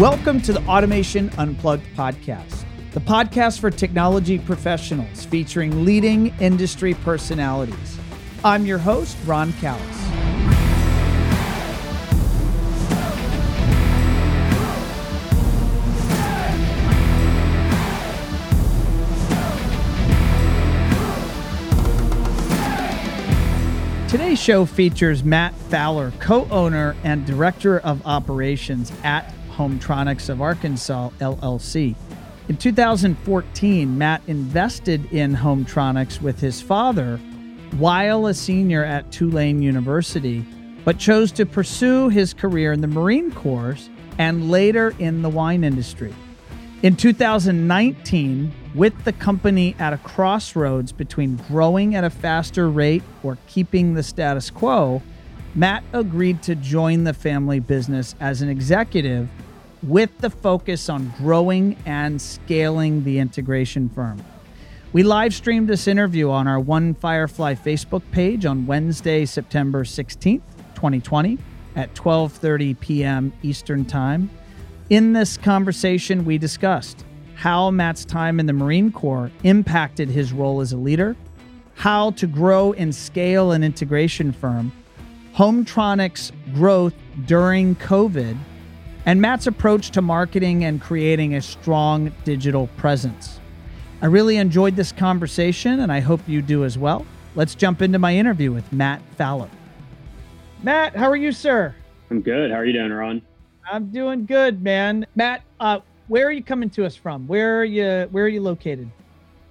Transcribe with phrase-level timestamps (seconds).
[0.00, 7.98] Welcome to the Automation Unplugged podcast, the podcast for technology professionals featuring leading industry personalities.
[8.42, 9.82] I'm your host, Ron Callis.
[24.10, 31.10] Today's show features Matt Fowler, co owner and director of operations at Hometronics of Arkansas,
[31.20, 31.94] LLC.
[32.48, 37.18] In 2014, Matt invested in Hometronics with his father
[37.76, 40.46] while a senior at Tulane University,
[40.86, 45.62] but chose to pursue his career in the Marine Corps and later in the wine
[45.62, 46.14] industry.
[46.82, 53.36] In 2019, with the company at a crossroads between growing at a faster rate or
[53.46, 55.02] keeping the status quo,
[55.54, 59.28] Matt agreed to join the family business as an executive
[59.82, 64.22] with the focus on growing and scaling the integration firm.
[64.92, 70.42] We live streamed this interview on our One Firefly Facebook page on Wednesday, September 16th,
[70.74, 71.38] 2020
[71.76, 73.32] at 12:30 p.m.
[73.42, 74.28] Eastern Time.
[74.90, 77.04] In this conversation, we discussed
[77.36, 81.16] how Matt's time in the Marine Corps impacted his role as a leader,
[81.74, 84.72] how to grow and scale an integration firm,
[85.34, 86.94] Hometronics growth
[87.26, 88.36] during COVID,
[89.06, 93.40] and Matt's approach to marketing and creating a strong digital presence.
[94.02, 97.06] I really enjoyed this conversation, and I hope you do as well.
[97.34, 99.50] Let's jump into my interview with Matt Fowler.
[100.62, 101.74] Matt, how are you, sir?
[102.10, 102.50] I'm good.
[102.50, 103.22] How are you doing, Ron?
[103.70, 105.06] I'm doing good, man.
[105.14, 107.26] Matt, uh, where are you coming to us from?
[107.28, 108.08] Where are you?
[108.10, 108.90] Where are you located?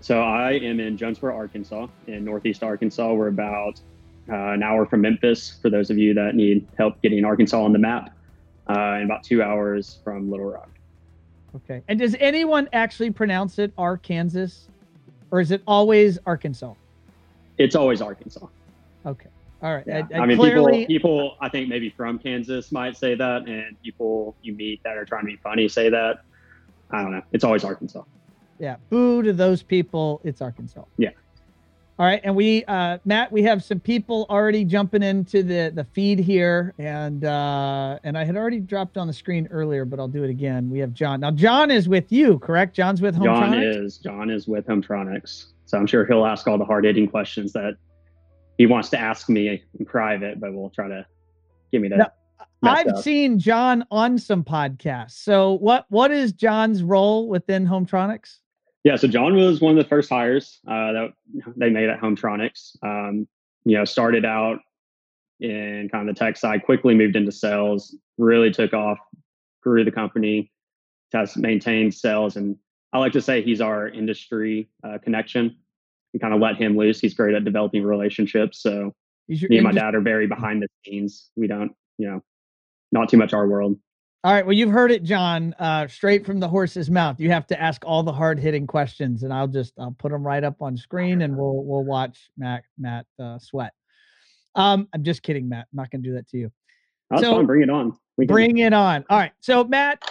[0.02, 3.13] So I am in Jonesboro, Arkansas, in Northeast Arkansas.
[3.13, 3.80] We're about
[4.30, 5.58] uh, an hour from Memphis.
[5.61, 8.13] For those of you that need help getting Arkansas on the map,
[8.70, 10.70] uh, and about two hours from Little Rock.
[11.56, 11.81] Okay.
[11.88, 14.67] And does anyone actually pronounce it Arkansas,
[15.31, 16.74] or is it always Arkansas?
[17.58, 18.46] It's always Arkansas.
[19.06, 19.29] Okay.
[19.62, 19.84] All right.
[19.85, 20.03] Yeah.
[20.12, 20.85] I, I, I mean, clearly...
[20.85, 24.96] people, people, I think maybe from Kansas might say that, and people you meet that
[24.96, 26.22] are trying to be funny say that.
[26.91, 27.24] I don't know.
[27.34, 28.03] It's always Arkansas.
[28.59, 28.78] Yeah.
[28.90, 30.22] Boo to those people.
[30.24, 30.84] It's Arkansas.
[30.97, 31.09] Yeah.
[31.99, 35.83] All right, and we, uh, Matt, we have some people already jumping into the the
[35.83, 40.07] feed here, and uh, and I had already dropped on the screen earlier, but I'll
[40.07, 40.69] do it again.
[40.69, 41.19] We have John.
[41.19, 42.73] Now, John is with you, correct?
[42.73, 43.51] John's with Hometronics.
[43.51, 43.97] John is.
[43.97, 45.47] John is with Hometronics.
[45.65, 47.73] So I'm sure he'll ask all the hard hitting questions that
[48.57, 51.05] he wants to ask me in private, but we'll try to
[51.73, 52.16] give me that.
[52.63, 53.03] I've up.
[53.03, 55.21] seen John on some podcasts.
[55.23, 58.37] So what what is John's role within Hometronics?
[58.84, 61.13] Yeah, so John was one of the first hires uh, that
[61.57, 62.78] they made at Hometronics.
[62.81, 63.28] Um,
[63.66, 64.59] you know, started out
[65.40, 68.97] in kind of the tech side, quickly moved into sales, really took off,
[69.62, 70.51] grew the company,
[71.12, 72.57] has maintained sales, and
[72.94, 75.56] I like to say he's our industry uh, connection.
[76.13, 77.00] We kind of let him loose.
[77.00, 78.61] He's great at developing relationships.
[78.61, 78.96] So
[79.28, 81.29] me and my dad are very behind the scenes.
[81.35, 82.23] We don't, you know,
[82.91, 83.78] not too much our world.
[84.22, 84.46] All right.
[84.46, 87.22] Well, you've heard it, John, uh, straight from the horse's mouth.
[87.22, 90.28] You have to ask all the hard hitting questions, and I'll just I'll put them
[90.28, 93.72] right up on screen, and we'll we'll watch Matt Matt uh, sweat.
[94.56, 95.68] Um, I'm just kidding, Matt.
[95.72, 96.52] I'm not going to do that to you.
[97.09, 97.46] That's so, fun.
[97.46, 97.97] Bring it on.
[98.18, 99.06] bring it on.
[99.09, 99.31] All right.
[99.40, 100.03] So Matt,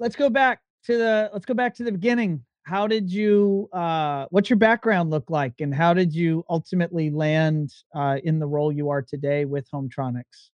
[0.00, 2.44] let's go back to the let's go back to the beginning.
[2.64, 3.68] How did you?
[3.72, 8.48] Uh, what's your background look like, and how did you ultimately land uh, in the
[8.48, 10.50] role you are today with Hometronics?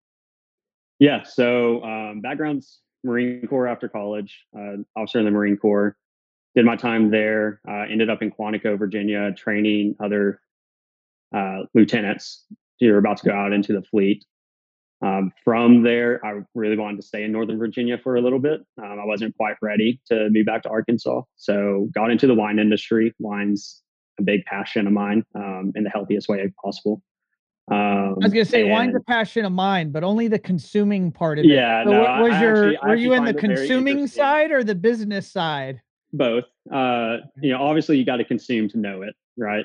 [0.98, 1.22] Yeah.
[1.22, 5.96] So um, background's Marine Corps after college, uh, officer in the Marine Corps.
[6.54, 7.60] Did my time there.
[7.68, 10.40] Uh, ended up in Quantico, Virginia, training other
[11.34, 12.44] uh, lieutenants
[12.80, 14.24] who are about to go out into the fleet.
[15.00, 18.60] Um, from there, I really wanted to stay in Northern Virginia for a little bit.
[18.82, 22.58] Um, I wasn't quite ready to move back to Arkansas, so got into the wine
[22.58, 23.14] industry.
[23.20, 23.82] Wine's
[24.18, 27.00] a big passion of mine um, in the healthiest way possible.
[27.70, 31.12] Um, I was gonna say and, wine's a passion of mine, but only the consuming
[31.12, 31.48] part of it.
[31.48, 34.74] Yeah, so no, was I your actually, were you in the consuming side or the
[34.74, 35.82] business side?
[36.12, 36.44] Both.
[36.72, 39.64] Uh, you know, obviously you got to consume to know it, right?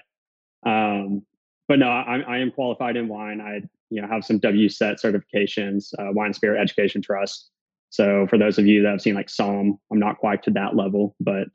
[0.65, 1.23] Um,
[1.67, 3.39] but no, I, I am qualified in wine.
[3.39, 7.51] I you know have some WSET certifications, uh, Wine Spirit Education Trust.
[7.89, 10.75] So for those of you that have seen like Somm, I'm not quite to that
[10.75, 11.47] level, but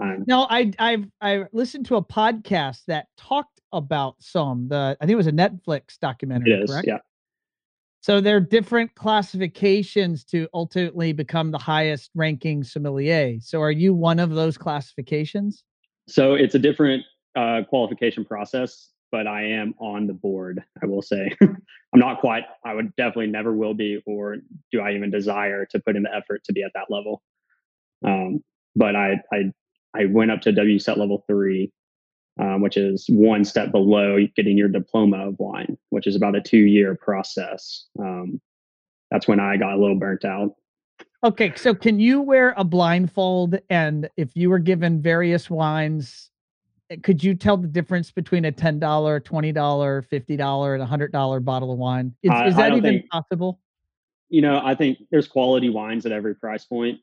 [0.00, 0.24] I'm.
[0.26, 4.68] No, I I've I listened to a podcast that talked about Somm.
[4.68, 6.52] The I think it was a Netflix documentary.
[6.52, 6.86] It is, correct?
[6.86, 6.98] yeah.
[8.00, 13.38] So there are different classifications to ultimately become the highest ranking sommelier.
[13.40, 15.64] So are you one of those classifications?
[16.06, 17.04] So it's a different
[17.34, 20.62] uh, qualification process, but I am on the board.
[20.82, 21.56] I will say I'm
[21.94, 22.44] not quite.
[22.62, 24.36] I would definitely never will be, or
[24.70, 27.22] do I even desire to put in the effort to be at that level?
[28.04, 28.44] Um,
[28.76, 29.52] but I I
[29.94, 31.72] I went up to WSET level three,
[32.40, 36.40] um, which is one step below getting your diploma of wine, which is about a
[36.40, 37.86] two year process.
[37.98, 38.40] Um,
[39.10, 40.54] that's when I got a little burnt out.
[41.22, 46.30] Okay, so can you wear a blindfold and if you were given various wines,
[46.90, 51.72] eh, could you tell the difference between a $10, $20, $50 and a $100 bottle
[51.72, 52.14] of wine?
[52.22, 53.60] Is, I, is that even think, possible?
[54.28, 57.00] You know, I think there's quality wines at every price point.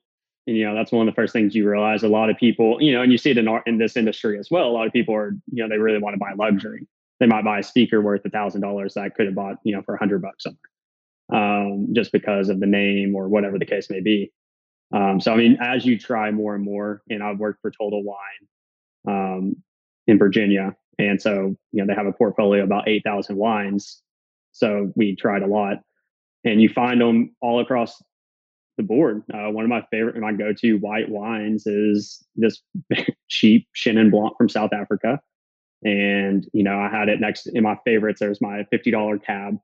[0.48, 2.04] And, you know, that's one of the first things you realize.
[2.04, 4.40] A lot of people, you know, and you see it in, our, in this industry
[4.40, 4.68] as well.
[4.68, 6.88] A lot of people are, you know, they really want to buy luxury.
[7.20, 9.76] They might buy a speaker worth a thousand dollars that I could have bought, you
[9.76, 10.58] know, for a hundred bucks somewhere
[11.32, 14.32] um, just because of the name or whatever the case may be.
[14.94, 18.04] Um, so, I mean, as you try more and more, and I've worked for Total
[18.04, 18.18] Wine
[19.08, 19.56] um,
[20.08, 24.02] in Virginia, and so you know they have a portfolio about eight thousand wines.
[24.52, 25.78] So we tried a lot,
[26.44, 28.02] and you find them all across
[28.82, 29.24] the board.
[29.34, 32.62] Uh, one of my favorite, and my go-to white wines is this
[33.30, 35.20] cheap Chenin Blanc from South Africa,
[35.84, 38.20] and you know I had it next in my favorites.
[38.20, 39.58] There's my fifty dollar cab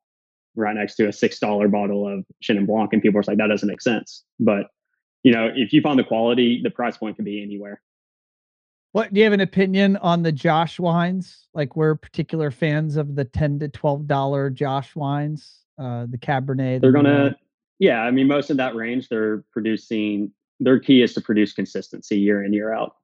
[0.56, 3.48] right next to a six dollar bottle of Chenin Blanc, and people are like, that
[3.48, 4.24] doesn't make sense.
[4.40, 4.68] But
[5.24, 7.82] you know, if you find the quality, the price point can be anywhere.
[8.92, 11.48] What do you have an opinion on the Josh wines?
[11.54, 16.82] Like we're particular fans of the ten to twelve dollar Josh wines, uh, the Cabernet.
[16.82, 17.36] They're gonna,
[17.80, 18.02] yeah.
[18.02, 20.32] I mean, most of that range, they're producing.
[20.60, 22.96] Their key is to produce consistency year in year out.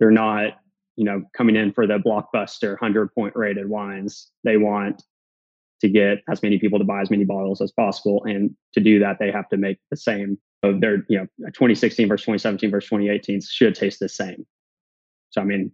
[0.00, 0.60] They're not,
[0.96, 4.30] you know, coming in for the blockbuster hundred point rated wines.
[4.42, 5.02] They want
[5.80, 8.24] to get as many people to buy as many bottles as possible.
[8.24, 10.38] And to do that, they have to make the same.
[10.64, 14.46] So their, you know, 2016 versus 2017 versus 2018 should taste the same.
[15.30, 15.72] So I mean,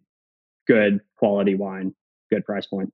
[0.67, 1.95] good quality wine,
[2.31, 2.93] good price point.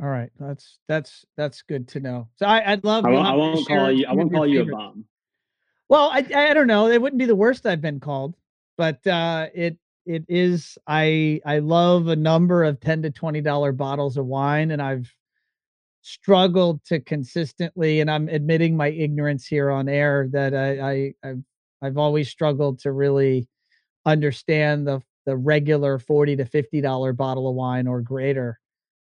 [0.00, 2.28] All right, that's that's that's good to know.
[2.36, 3.06] So I, would love.
[3.06, 4.06] I won't, I won't call you.
[4.06, 5.06] I won't call you a bum.
[5.88, 6.88] Well, I I don't know.
[6.88, 8.34] It wouldn't be the worst I've been called,
[8.76, 10.76] but uh, it it is.
[10.86, 15.10] I I love a number of ten to twenty dollar bottles of wine, and I've
[16.02, 21.42] struggled to consistently, and I'm admitting my ignorance here on air that I, I I've
[21.80, 23.48] I've always struggled to really
[24.04, 28.60] understand the the regular 40 to 50 dollar bottle of wine or greater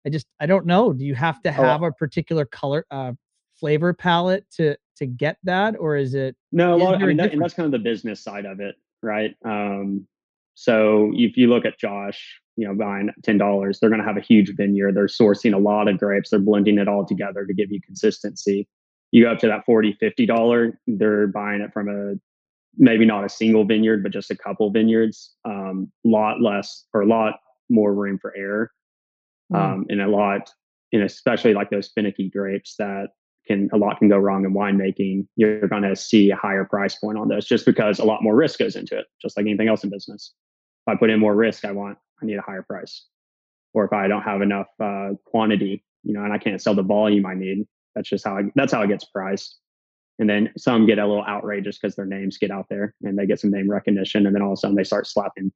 [0.09, 1.87] i just i don't know do you have to oh, have oh.
[1.87, 3.13] a particular color uh
[3.59, 7.43] flavor palette to to get that or is it no well, i mean that, and
[7.43, 10.07] that's kind of the business side of it right um
[10.55, 14.17] so if you look at josh you know buying ten dollars, they're going to have
[14.17, 14.97] a huge vineyard.
[14.97, 16.31] They're sourcing a lot of grapes.
[16.31, 18.67] They're blending it all together to give you consistency.
[19.13, 22.15] You go up to that 40 50 dollar, they're buying it from a
[22.77, 25.35] maybe not a single vineyard, but just a couple vineyards.
[25.47, 27.35] A um, lot less or a lot
[27.71, 28.73] more room for error.
[29.55, 30.51] Um, and a lot,
[30.93, 33.09] and especially like those finicky grapes that
[33.47, 35.27] can a lot can go wrong in winemaking.
[35.37, 38.37] You're going to see a higher price point on those just because a lot more
[38.37, 40.35] risk goes into it, just like anything else in business.
[40.87, 43.07] If I put in more risk, I want I need a higher price.
[43.75, 46.83] Or if I don't have enough uh, quantity, you know, and I can't sell the
[46.83, 49.59] volume I need, that's just how I, that's how it gets priced.
[50.19, 53.27] And then some get a little outrageous because their names get out there and they
[53.27, 55.53] get some name recognition, and then all of a sudden they start slapping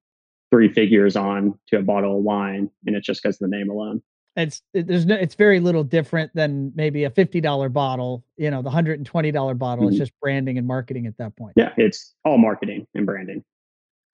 [0.52, 3.70] three figures on to a bottle of wine, and it's just because of the name
[3.70, 4.02] alone.
[4.36, 8.24] It's it, there's no it's very little different than maybe a fifty dollar bottle.
[8.36, 9.94] You know, the hundred and twenty dollar bottle mm-hmm.
[9.94, 11.54] is just branding and marketing at that point.
[11.56, 13.42] Yeah, it's all marketing and branding.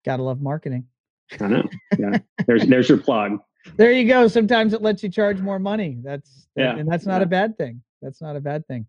[0.05, 0.87] Gotta love marketing.
[1.41, 1.69] I know.
[1.99, 2.19] Yeah.
[2.47, 3.39] there's there's your plug.
[3.77, 4.29] There you go.
[4.29, 5.99] Sometimes it lets you charge more money.
[6.03, 6.77] That's yeah.
[6.77, 7.25] and that's not yeah.
[7.25, 7.83] a bad thing.
[8.01, 8.87] That's not a bad thing.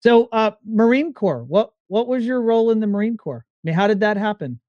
[0.00, 3.44] So uh Marine Corps, what what was your role in the Marine Corps?
[3.44, 4.60] I mean, how did that happen?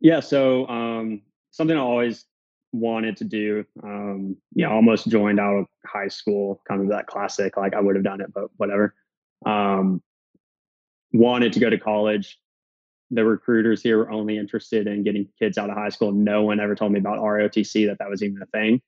[0.00, 2.24] Yeah, so um something I always
[2.72, 3.64] wanted to do.
[3.82, 7.96] Um, yeah, almost joined out of high school, kind of that classic, like I would
[7.96, 8.94] have done it, but whatever.
[9.46, 10.02] Um
[11.12, 12.38] wanted to go to college,
[13.10, 16.12] the recruiters here were only interested in getting kids out of high school.
[16.12, 18.80] No one ever told me about ROTC that that was even a thing.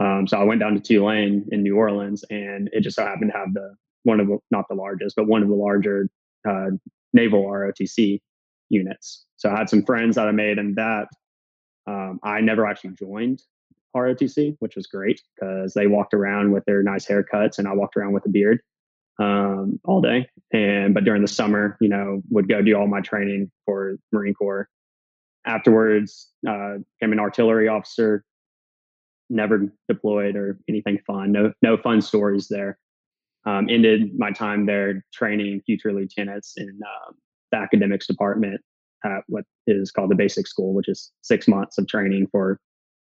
[0.00, 3.30] Um, so I went down to Tulane in New Orleans, and it just so happened
[3.32, 6.08] to have the one of the, not the largest, but one of the larger
[6.48, 6.70] uh,
[7.12, 8.20] naval ROTC
[8.68, 9.24] units.
[9.36, 11.08] So I had some friends that I made, and that
[11.86, 13.42] um, I never actually joined
[13.94, 17.96] ROTC, which was great because they walked around with their nice haircuts, and I walked
[17.96, 18.60] around with a beard
[19.18, 20.28] um, all day.
[20.52, 24.34] And but during the summer, you know, would go do all my training for Marine
[24.34, 24.68] Corps.
[25.44, 28.24] Afterwards, uh, became an artillery officer.
[29.28, 31.32] Never deployed or anything fun.
[31.32, 32.78] No, no fun stories there.
[33.44, 37.12] Um, ended my time there training future lieutenants in uh,
[37.50, 38.60] the academics department
[39.04, 42.58] at what is called the basic school, which is six months of training for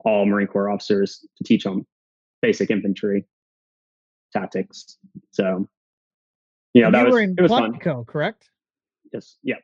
[0.06, 1.86] all Marine Corps officers to teach them
[2.42, 3.26] basic infantry
[4.32, 4.98] tactics.
[5.32, 5.68] So,
[6.74, 7.74] you know, And that you was were in it was fun.
[7.74, 8.50] Quantico, correct?
[9.14, 9.38] Yes.
[9.44, 9.56] yeah.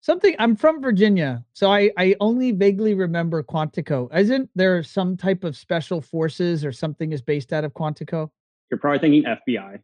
[0.00, 4.14] Something I'm from Virginia, so I I only vaguely remember Quantico.
[4.14, 8.28] Isn't there some type of special forces or something is based out of Quantico?
[8.70, 9.78] You're probably thinking FBI.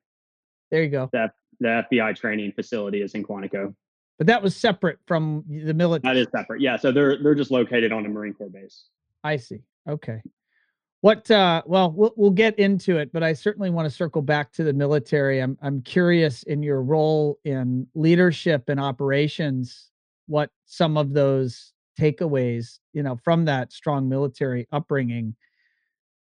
[0.71, 1.09] There you go.
[1.13, 3.75] The the FBI training facility is in Quantico.
[4.21, 6.15] But that was separate from the military.
[6.15, 6.61] That is separate.
[6.61, 8.85] Yeah, so they're they're just located on a Marine Corps base.
[9.25, 9.63] I see.
[9.89, 10.21] Okay.
[11.01, 14.53] What uh well we'll we'll get into it, but I certainly want to circle back
[14.53, 15.41] to the military.
[15.41, 19.89] I'm I'm curious in your role in leadership and operations
[20.27, 25.35] what some of those takeaways, you know, from that strong military upbringing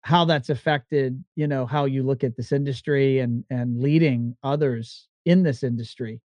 [0.02, 5.08] how that's affected, you know, how you look at this industry and and leading others
[5.26, 6.20] in this industry.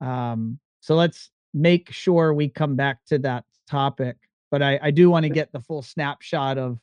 [0.00, 4.16] Um so let's make sure we come back to that topic
[4.54, 6.78] but I, I do want to get the full snapshot of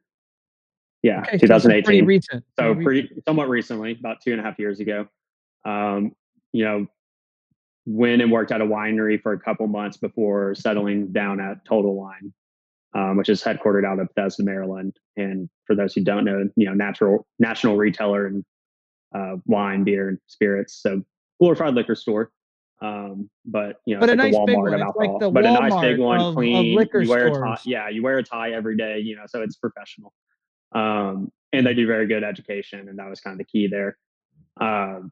[1.01, 1.83] Yeah, Okay, so 2018.
[1.83, 2.45] pretty recent.
[2.59, 3.25] so pretty pretty recent.
[3.25, 5.07] somewhat recently, about two and a half years ago.
[5.65, 6.15] Um,
[6.51, 6.85] you know,
[7.85, 11.93] went and worked at a winery for a couple months before settling down at Total
[11.95, 12.33] Wine,
[12.95, 14.95] um, which is headquartered out of Bethesda, Maryland.
[15.17, 18.43] And for those who don't know, you know, natural national retailer and
[19.13, 20.81] uh, wine, beer, and spirits.
[20.81, 21.01] So
[21.39, 22.31] glorified liquor store.
[22.81, 24.81] Um, but you know, But it's a nice the big Walmart one.
[24.81, 26.75] It's like the but a nice big Walmart one, of- of clean.
[26.75, 27.35] liquor you wear a tie.
[27.37, 27.61] stores.
[27.65, 28.99] Yeah, you wear a tie every day.
[28.99, 30.13] You know, so it's professional.
[30.73, 33.97] Um, and they do very good education, and that was kind of the key there.
[34.59, 35.11] Um,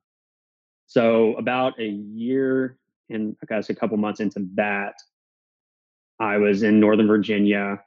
[0.87, 2.77] so about a year
[3.09, 4.95] and I guess a couple months into that,
[6.19, 7.79] I was in Northern Virginia,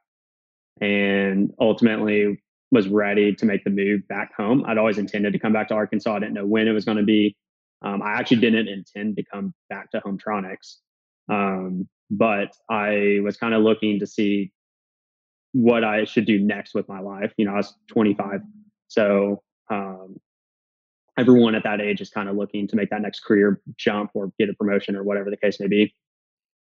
[0.80, 4.64] and ultimately was ready to make the move back home.
[4.66, 6.16] I'd always intended to come back to Arkansas.
[6.16, 7.36] I didn't know when it was going to be.
[7.82, 10.76] Um, I actually didn't intend to come back to Hometronics,
[11.30, 14.52] um, but I was kind of looking to see
[15.52, 17.32] what I should do next with my life.
[17.36, 18.40] You know, I was 25,
[18.88, 20.16] so um,
[21.18, 24.32] everyone at that age is kind of looking to make that next career jump or
[24.38, 25.94] get a promotion or whatever the case may be.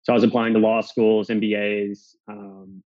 [0.02, 2.82] So I was applying to law schools, MBAs, um,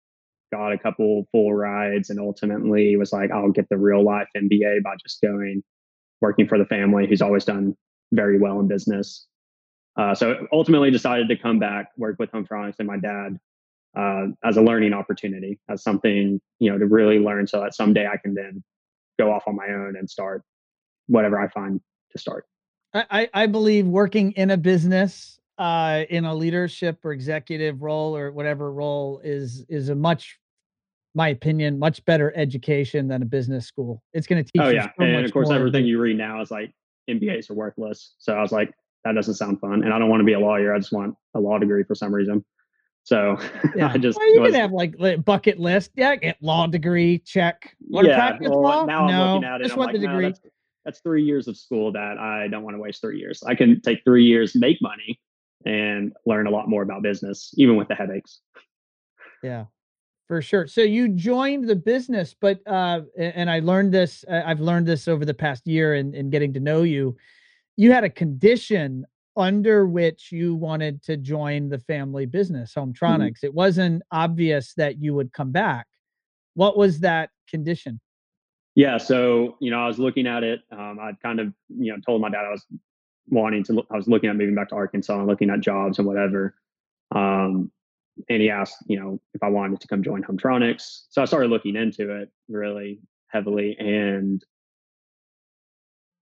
[0.52, 4.84] got a couple full rides, and ultimately was like, I'll get the real life MBA
[4.84, 5.64] by just going
[6.22, 7.76] working for the family who's always done
[8.12, 9.28] very well in business.
[9.98, 13.40] Uh, so ultimately decided to come back, work with Home Hometronics and my dad
[13.98, 18.08] uh, as a learning opportunity, as something, you know, to really learn so that someday
[18.08, 18.64] I can then
[19.18, 20.44] go off on my own and start
[21.10, 22.46] whatever I find to start.
[22.94, 28.16] I, I I believe working in a business, uh, in a leadership or executive role
[28.16, 30.40] or whatever role is is a much,
[31.14, 34.02] my opinion, much better education than a business school.
[34.14, 36.18] It's going to teach Oh you yeah, so and of course more everything you read
[36.18, 36.74] now is like
[37.10, 38.16] MBAs are worthless.
[38.20, 38.74] So I was like,
[39.04, 40.74] that doesn't sound fun, and I don't want to be a lawyer.
[40.74, 42.44] I just want a law degree for some reason.
[43.04, 43.38] So
[43.76, 43.92] Yeah.
[43.94, 45.92] I just well, you was, can have like li- bucket list.
[45.96, 47.76] Yeah, get law degree, check.
[47.82, 48.18] Want to yeah.
[48.18, 48.86] practice Well, law?
[48.86, 49.66] now I'm no, looking at it.
[49.66, 50.26] just want like, the degree.
[50.26, 50.40] that's,
[50.86, 53.44] that's three years of school that I don't want to waste three years.
[53.46, 55.20] I can take three years, make money,
[55.66, 58.40] and learn a lot more about business, even with the headaches.
[59.44, 59.66] Yeah,
[60.28, 60.68] for sure.
[60.68, 64.24] So you joined the business, but uh, and I learned this.
[64.30, 67.18] I've learned this over the past year in, in getting to know you.
[67.76, 69.06] You had a condition
[69.38, 73.44] under which you wanted to join the family business, Hometronics.
[73.44, 75.88] It wasn't obvious that you would come back.
[76.56, 78.02] What was that condition?
[78.80, 80.62] Yeah, so you know, I was looking at it.
[80.72, 82.66] Um, I'd kind of you know told my dad I was
[83.28, 83.84] wanting to.
[83.92, 86.56] I was looking at moving back to Arkansas and looking at jobs and whatever.
[87.14, 87.74] Um,
[88.30, 91.08] and he asked, you know, if I wanted to come join Hometronics.
[91.10, 94.42] So I started looking into it really heavily and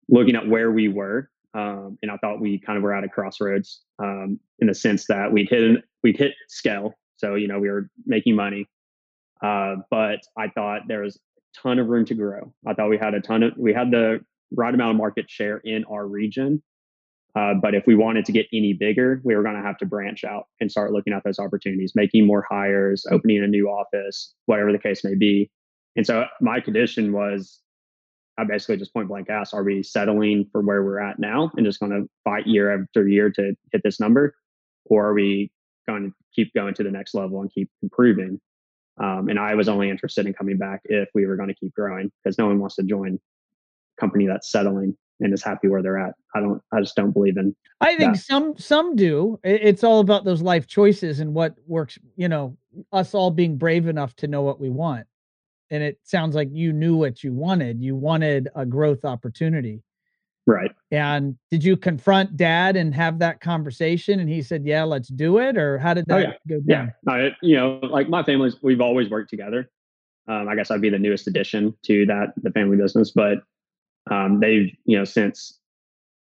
[0.10, 1.30] looking at where we were.
[1.54, 5.06] Um, and I thought we kind of were at a crossroads um, in the sense
[5.10, 6.96] that we'd hit we'd hit scale.
[7.18, 8.68] So you know we were making money,
[9.44, 11.20] uh, but I thought there was
[11.62, 12.54] ton of room to grow.
[12.66, 14.20] I thought we had a ton of we had the
[14.52, 16.62] right amount of market share in our region.
[17.36, 19.86] Uh, but if we wanted to get any bigger, we were going to have to
[19.86, 24.34] branch out and start looking at those opportunities, making more hires, opening a new office,
[24.48, 25.52] whatever the case may be.
[25.96, 27.60] And so my condition was
[28.38, 31.66] I basically just point blank asked, are we settling for where we're at now and
[31.66, 34.36] just going to fight year after year to hit this number?
[34.86, 35.52] Or are we
[35.88, 38.40] going to keep going to the next level and keep improving?
[39.02, 41.74] Um, and I was only interested in coming back if we were going to keep
[41.74, 45.82] growing because no one wants to join a company that's settling and is happy where
[45.82, 46.14] they're at.
[46.36, 47.56] I don't, I just don't believe in.
[47.82, 48.22] I think Yeah.
[48.22, 49.40] some some do.
[49.44, 51.98] It's all about those life choices and what works.
[52.16, 52.58] You know,
[52.92, 55.06] us all being brave enough to know what we want.
[55.70, 57.82] And it sounds like you knew what you wanted.
[57.82, 59.82] You wanted a growth opportunity.
[60.48, 60.72] Right.
[60.92, 64.22] And did you confront dad and have that conversation?
[64.22, 66.56] And he said, "Yeah, let's do it." Or how did Oh, that yeah.
[66.56, 66.94] go down?
[67.06, 67.14] Yeah.
[67.14, 69.70] I, you know, like my family's, we've always worked together.
[70.30, 73.40] Um, I guess I'd be the newest addition to that, the family business, but
[74.10, 75.60] um, they've, you know, since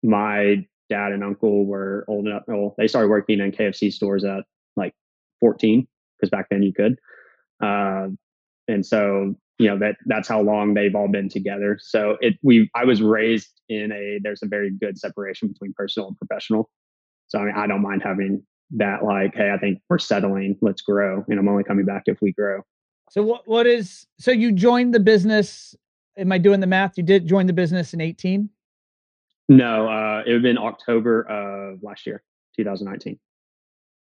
[0.03, 4.43] my dad and uncle were old enough, well, they started working in KFC stores at
[4.77, 4.93] like
[5.41, 5.85] 14,
[6.17, 6.97] because back then you could.
[7.61, 8.07] Uh,
[8.67, 11.77] and so, you know, that that's how long they've all been together.
[11.81, 16.07] So it, we, I was raised in a, there's a very good separation between personal
[16.07, 16.69] and professional.
[17.27, 20.81] So I mean, I don't mind having that like, hey, I think we're settling, let's
[20.81, 21.23] grow.
[21.27, 22.61] And I'm only coming back if we grow.
[23.09, 25.75] So what what is so you joined the business?
[26.17, 26.97] Am I doing the math?
[26.97, 28.49] You did join the business in 18?
[29.49, 32.23] No, uh, it would have been October of last year,
[32.55, 33.19] 2019.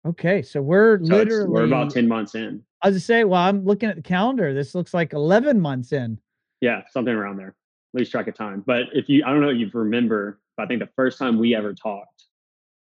[0.07, 2.63] Okay, so we're So literally we're about 10 months in.
[2.83, 4.53] I was to say, well, I'm looking at the calendar.
[4.53, 6.19] This looks like 11 months in.
[6.61, 7.55] Yeah, something around there.
[7.95, 8.63] Lose track of time.
[8.67, 11.39] But if you, I don't know if you remember, but I think the first time
[11.39, 12.25] we ever talked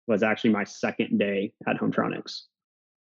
[0.07, 2.43] was actually my second day at Hometronics.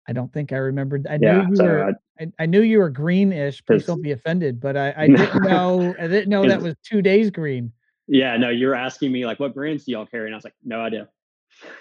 [0.08, 1.06] I don't think I remembered.
[1.10, 1.84] I Yeah, knew you so were.
[1.86, 3.66] I- I, I knew you were greenish.
[3.66, 5.96] Please don't be offended, but I, I didn't know.
[5.98, 7.72] I didn't know that was two days green.
[8.08, 10.26] Yeah, no, you're asking me like, what brands do y'all carry?
[10.26, 11.08] And I was like, no idea.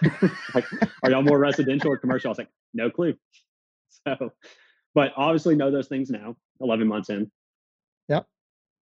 [0.54, 0.64] like,
[1.02, 2.28] are y'all more residential or commercial?
[2.28, 3.14] I was like, no clue.
[4.06, 4.30] So,
[4.98, 7.30] but obviously know those things now, 11 months in.
[8.08, 8.26] Yep.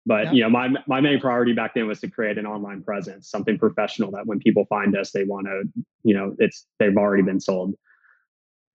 [0.06, 0.34] But Yep.
[0.34, 3.58] you know, my my main priority back then was to create an online presence, something
[3.58, 5.64] professional that when people find us, they want to,
[6.04, 7.74] you know, it's they've already been sold,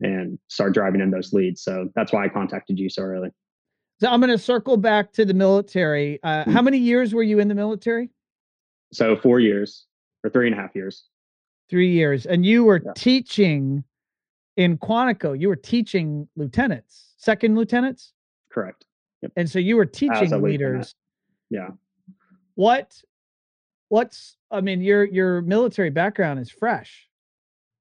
[0.01, 1.61] and start driving in those leads.
[1.63, 3.29] So that's why I contacted you so early.
[4.01, 6.19] So I'm going to circle back to the military.
[6.23, 6.53] Uh, Mm-hmm.
[6.53, 8.09] how many years were you in the military?
[8.95, 9.85] So four years
[10.25, 11.05] or three and a half years.
[11.69, 12.93] Three years, and you were Yeah.
[12.97, 13.85] teaching
[14.59, 15.39] in Quantico.
[15.41, 18.13] You were teaching lieutenants, second lieutenants,
[18.51, 18.85] Correct.
[19.23, 19.33] Yep.
[19.37, 20.95] and so you were teaching leaders.
[21.49, 21.69] Yeah.
[22.57, 23.01] What?
[23.89, 24.37] What's?
[24.51, 27.09] I mean, your your military background is fresh.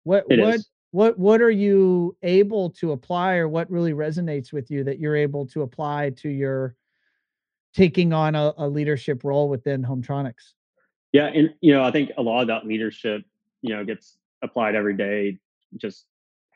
[0.03, 0.69] What It what is.
[0.91, 5.15] what what are you able to apply, or what really resonates with you that you're
[5.17, 6.75] able to apply to your
[7.73, 10.53] taking on a, a leadership role within Hometronics?
[11.11, 13.23] Yeah, and you know, I think a lot of that leadership,
[13.63, 15.39] you know, gets applied every day.
[15.75, 16.05] Just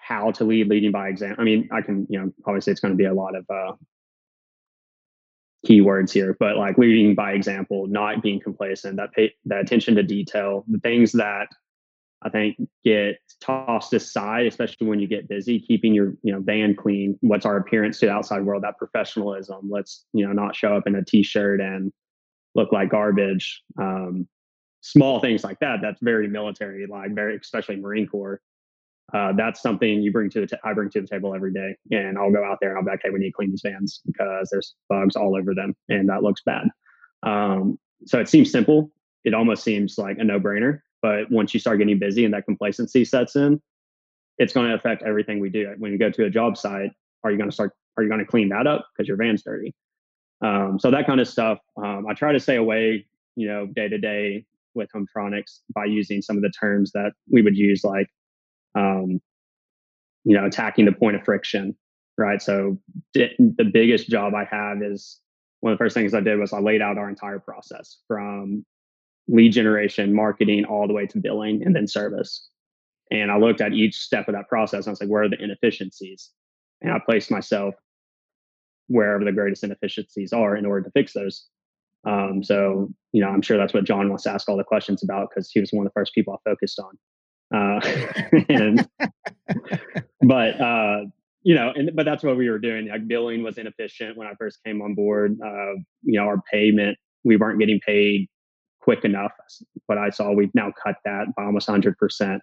[0.01, 1.41] how to lead, leading by example.
[1.41, 3.73] I mean, I can, you know, obviously it's going to be a lot of uh,
[5.65, 10.03] keywords here, but like leading by example, not being complacent, that pay, that attention to
[10.03, 11.47] detail, the things that
[12.23, 16.75] I think get tossed aside, especially when you get busy, keeping your you know van
[16.75, 17.17] clean.
[17.21, 18.63] What's our appearance to the outside world?
[18.63, 19.69] That professionalism.
[19.69, 21.91] Let's you know not show up in a t-shirt and
[22.53, 23.63] look like garbage.
[23.79, 24.27] Um,
[24.81, 25.79] small things like that.
[25.81, 28.39] That's very military, like very especially Marine Corps.
[29.13, 31.75] Uh, that's something you bring to the ta- I bring to the table every day,
[31.91, 33.61] and I'll go out there and I'll be like, "Hey, we need to clean these
[33.63, 36.67] vans because there's bugs all over them, and that looks bad."
[37.23, 38.91] Um, so it seems simple.
[39.23, 43.05] It almost seems like a no-brainer, but once you start getting busy and that complacency
[43.05, 43.61] sets in,
[44.37, 45.73] it's going to affect everything we do.
[45.77, 46.91] When you go to a job site,
[47.23, 47.73] are you going to start?
[47.97, 49.75] Are you going to clean that up because your van's dirty?
[50.43, 51.59] Um, so that kind of stuff.
[51.77, 56.21] Um, I try to stay away, you know, day to day with Hometronics by using
[56.21, 58.07] some of the terms that we would use, like,
[58.75, 59.21] um,
[60.23, 61.75] you know, attacking the point of friction,
[62.17, 62.41] right?
[62.41, 62.77] So
[63.13, 65.19] the biggest job I have is
[65.61, 68.65] one of the first things I did was I laid out our entire process from
[69.27, 72.49] lead generation, marketing, all the way to billing and then service.
[73.11, 74.85] And I looked at each step of that process.
[74.85, 76.31] And I was like, where are the inefficiencies?
[76.81, 77.75] And I placed myself
[78.87, 81.47] wherever the greatest inefficiencies are in order to fix those.
[82.05, 85.03] Um, so, you know, I'm sure that's what John wants to ask all the questions
[85.03, 86.97] about because he was one of the first people I focused on.
[87.53, 87.79] Uh,
[88.49, 88.87] and,
[90.21, 91.01] but, uh,
[91.43, 92.87] you know, and but that's what we were doing.
[92.89, 95.37] Like billing was inefficient when I first came on board.
[95.43, 98.29] Uh, you know, our payment, we weren't getting paid
[98.81, 99.31] quick enough.
[99.87, 102.39] But I saw we've now cut that by almost 100%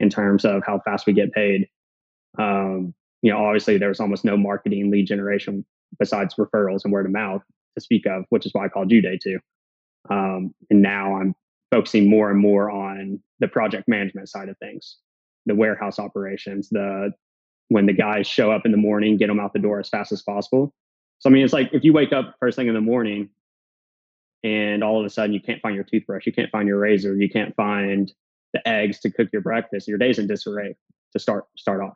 [0.00, 1.68] in terms of how fast we get paid.
[2.38, 5.64] Um, you know, obviously there was almost no marketing lead generation
[5.98, 7.42] besides referrals and word of mouth
[7.76, 9.38] to speak of, which is why I called you day two.
[10.08, 11.34] Um, and now I'm
[11.70, 14.98] focusing more and more on the project management side of things,
[15.46, 17.12] the warehouse operations, the
[17.68, 20.10] when the guys show up in the morning, get them out the door as fast
[20.10, 20.74] as possible.
[21.20, 23.28] So I mean, it's like if you wake up first thing in the morning
[24.42, 27.14] and all of a sudden you can't find your toothbrush, you can't find your razor,
[27.14, 28.12] you can't find
[28.52, 30.74] the eggs to cook your breakfast, your day's in disarray
[31.12, 31.94] to start start off.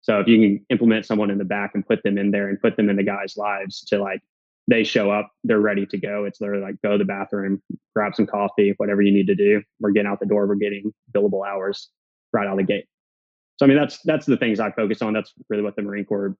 [0.00, 2.60] So if you can implement someone in the back and put them in there and
[2.60, 4.20] put them in the guys' lives to like
[4.68, 6.24] they show up, they're ready to go.
[6.24, 7.60] It's literally like go to the bathroom,
[7.94, 9.62] grab some coffee, whatever you need to do.
[9.80, 11.88] We're getting out the door, we're getting billable hours
[12.32, 12.86] right out of the gate.
[13.58, 15.12] So I mean that's that's the things I focus on.
[15.12, 16.36] That's really what the Marine Corps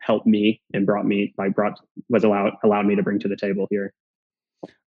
[0.00, 3.36] helped me and brought me like brought was allowed allowed me to bring to the
[3.36, 3.92] table here.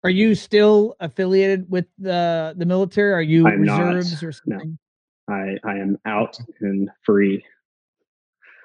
[0.04, 3.14] Are you still affiliated with the the military?
[3.14, 4.24] Are you I'm reserves not.
[4.24, 4.78] or something?
[5.28, 5.34] No.
[5.34, 7.44] I I am out and free.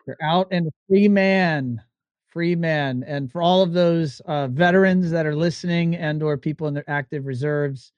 [0.07, 1.83] You're out and a free man.
[2.39, 3.03] Free man.
[3.05, 6.89] And for all of those uh, veterans that are listening and or people in their
[6.89, 7.91] active reserves,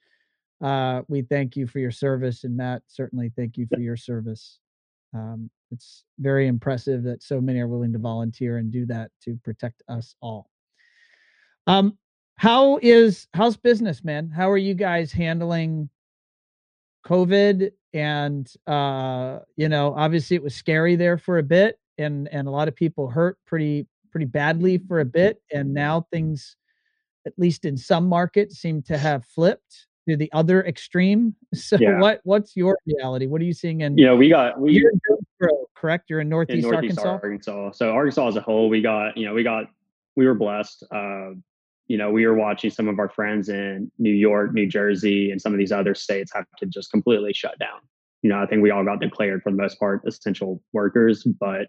[0.63, 2.45] uh, we thank you for your service.
[2.45, 4.59] And Matt, certainly thank you for your service.
[5.13, 9.39] Um, it's very impressive that so many are willing to volunteer and do that to
[9.45, 10.49] protect us all.
[11.67, 11.99] Um,
[12.37, 14.31] how is how's business, man?
[14.31, 15.91] How are you guys handling
[17.07, 17.73] COVID?
[17.93, 22.51] And uh, you know, obviously it was scary there for a bit, and and a
[22.51, 26.57] lot of people hurt pretty pretty badly for a bit, and now things,
[27.27, 31.35] at least in some markets, seem to have flipped to the other extreme.
[31.55, 31.99] So Yeah.
[31.99, 33.27] what what's your reality?
[33.27, 36.11] What are you seeing in You know, we got we you're in Jonesboro, correct?
[36.11, 37.27] You're in in Northeast, Northeast Arkansas.
[37.27, 37.71] Arkansas.
[37.73, 39.65] So Arkansas as a whole, we got you know we got
[40.17, 40.85] we were blessed.
[40.93, 41.31] Uh,
[41.87, 45.41] you know, we were watching some of our friends in New York, New Jersey, and
[45.41, 47.81] some of these other states have to just completely shut down.
[48.23, 51.67] You know, I think we all got declared for the most part essential workers, but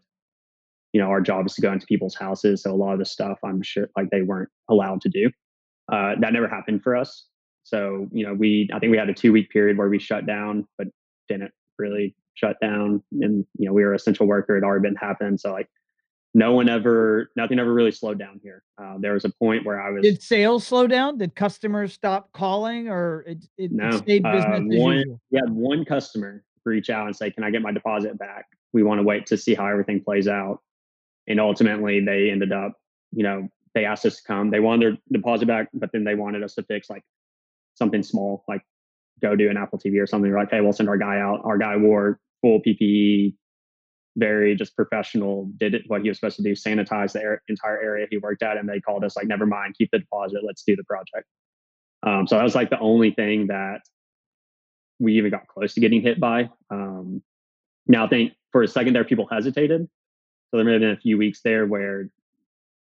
[0.94, 2.64] you know, our job is to go into people's houses.
[2.64, 5.30] So a lot of the stuff I'm sure like they weren't allowed to do.
[5.92, 7.28] Uh, that never happened for us.
[7.64, 10.26] So, you know, we I think we had a two week period where we shut
[10.26, 10.88] down, but
[11.30, 13.04] didn't really shut down.
[13.22, 15.40] And, you know, we were essential worker, it already been happened.
[15.40, 15.70] So like
[16.34, 18.64] no one ever nothing ever really slowed down here.
[18.82, 21.18] Uh, there was a point where I was Did sales slow down?
[21.18, 25.22] Did customers stop calling, or it, it, it No, stayed business uh, as one- usual?
[25.32, 28.46] we had one customer reach out and say, "Can I get my deposit back?
[28.72, 30.62] We want to wait to see how everything plays out."
[31.28, 32.74] And ultimately, they ended up,
[33.12, 34.50] you know, they asked us to come.
[34.52, 37.04] They wanted their deposit back, but then they wanted us to fix like
[37.76, 38.62] something small, like
[39.22, 40.32] go do an Apple TV or something.
[40.32, 43.36] Like, "Hey, we'll send our guy out." Our guy wore full PPE,
[44.18, 45.50] very just professional.
[45.58, 48.58] Did what he was supposed to do, sanitize the air, entire area he worked at,
[48.58, 50.42] and they called us like, "Never mind, keep the deposit.
[50.44, 51.28] Let's do the project."
[52.04, 53.82] Um, so that was like the only thing that
[55.00, 56.50] we even got close to getting hit by.
[56.70, 57.22] Um,
[57.88, 59.88] now I think for a second there, people hesitated.
[60.52, 62.10] So there may have been a few weeks there where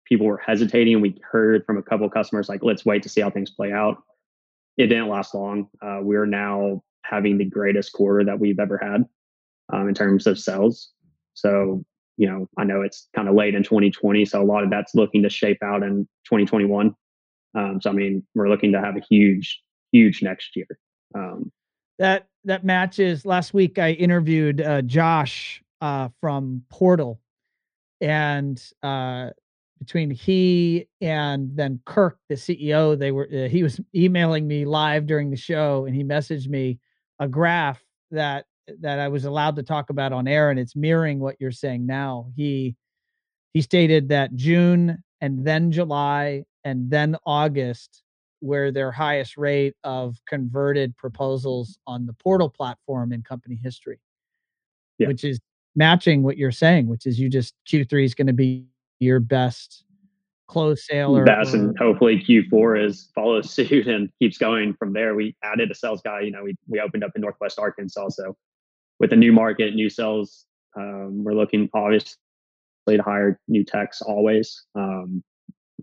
[0.05, 3.23] people were hesitating, and we heard from a couple customers like, "Let's wait to see
[3.23, 4.03] how things play out."
[4.77, 5.69] It didn't last long.
[5.81, 9.05] Uh, we're now having the greatest quarter that we've ever had
[9.73, 10.93] um, in terms of sales.
[11.35, 11.85] So
[12.17, 14.95] you know, I know it's kind of late in 2020, so a lot of that's
[14.95, 16.95] looking to shape out in 2021.
[17.55, 20.67] Um, so I mean, we're looking to have a huge, huge next year.
[21.15, 21.53] Um,
[21.99, 23.25] That that matches.
[23.25, 27.21] Last week, I interviewed uh, Josh uh, from Portal,
[28.01, 29.31] and uh,
[29.79, 35.07] between he and then Kirk, the CEO, they were uh, he was emailing me live
[35.07, 36.79] during the show, and he messaged me
[37.19, 38.47] a graph that
[38.81, 41.87] that I was allowed to talk about on air, and it's mirroring what you're saying
[41.87, 42.29] now.
[42.37, 42.77] He
[43.53, 48.03] he stated that June and then July and then August
[48.43, 53.99] were their highest rate of converted proposals on the portal platform in company history,
[54.99, 55.09] Yeah.
[55.09, 55.41] which is
[55.77, 58.67] matching what you're saying, which is you just Q3 is going to be
[58.99, 59.85] your best
[60.49, 64.93] close sale or, Bass or- and hopefully Q4 is follows suit and keeps going from
[64.93, 65.15] there.
[65.15, 66.21] We added a sales guy.
[66.23, 68.37] You know, we we opened up in Northwest Arkansas, so
[68.99, 72.17] with a new market, new sales, um, we're looking obviously
[72.89, 74.65] to hire new techs always.
[74.75, 75.23] Um,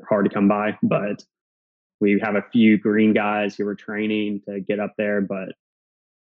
[0.10, 1.24] hard to come by, but
[2.00, 5.22] we have a few green guys who we're training to get up there.
[5.22, 5.50] But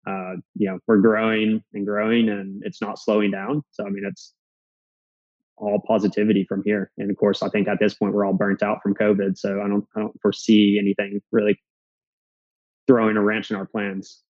[0.08, 3.62] uh, you know, we're growing and growing, and it's not slowing down.
[3.72, 4.34] So I mean, it's
[5.58, 6.92] all positivity from here.
[6.98, 9.62] And of course, I think at this point we're all burnt out from COVID, so
[9.62, 11.60] I don't I don't foresee anything really
[12.88, 14.22] throwing a wrench in our plans.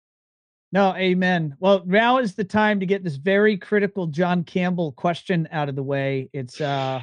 [0.73, 1.57] No, amen.
[1.61, 5.77] Well, now is the time to get this very critical John Campbell question out of
[5.77, 6.31] the way.
[6.33, 7.03] It's uh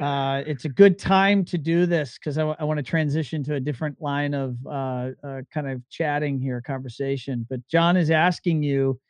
[0.00, 3.60] uh it's a good time to do this because I, want to transition to a
[3.60, 7.46] different line of uh, uh kind of chatting here, conversation.
[7.48, 9.00] But John is asking you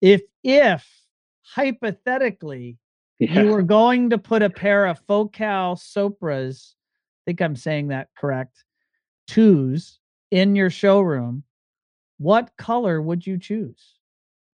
[0.00, 0.86] if if
[1.42, 2.78] hypothetically
[3.18, 8.08] you were going to put a pair of Focal Sopras, I think I'm saying that
[8.18, 8.64] correct,
[9.26, 11.44] twos in your showroom,
[12.18, 13.91] what color would you choose?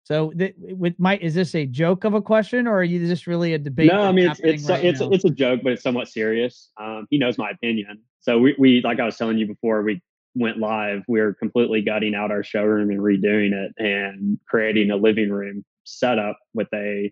[0.06, 3.26] So, th- with my, is this a joke of a question, or are you just
[3.26, 3.92] really a debate?
[3.92, 6.70] no, I mean it's it's right it's it's a joke, but it's somewhat serious.
[6.80, 10.00] Um, he knows my opinion, so we we like I was telling you before we
[10.36, 14.96] went live, we are completely gutting out our showroom and redoing it and creating a
[14.96, 17.12] living room setup with a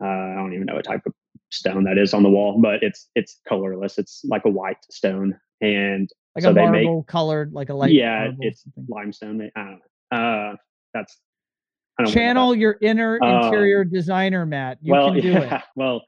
[0.00, 1.14] uh, I don't even know what type of
[1.50, 3.98] stone that is on the wall, but it's it's colorless.
[3.98, 7.74] It's like a white stone, and like so a they make- marble colored, like a
[7.74, 7.92] light.
[7.92, 8.86] yeah, marble it's something.
[8.88, 9.50] limestone.
[9.54, 10.18] I don't know.
[10.18, 10.56] Uh,
[10.92, 14.78] that's I don't know about Channel your inner Um, interior designer, Matt.
[14.80, 15.62] You well, can do yeah, it.
[15.76, 16.04] well,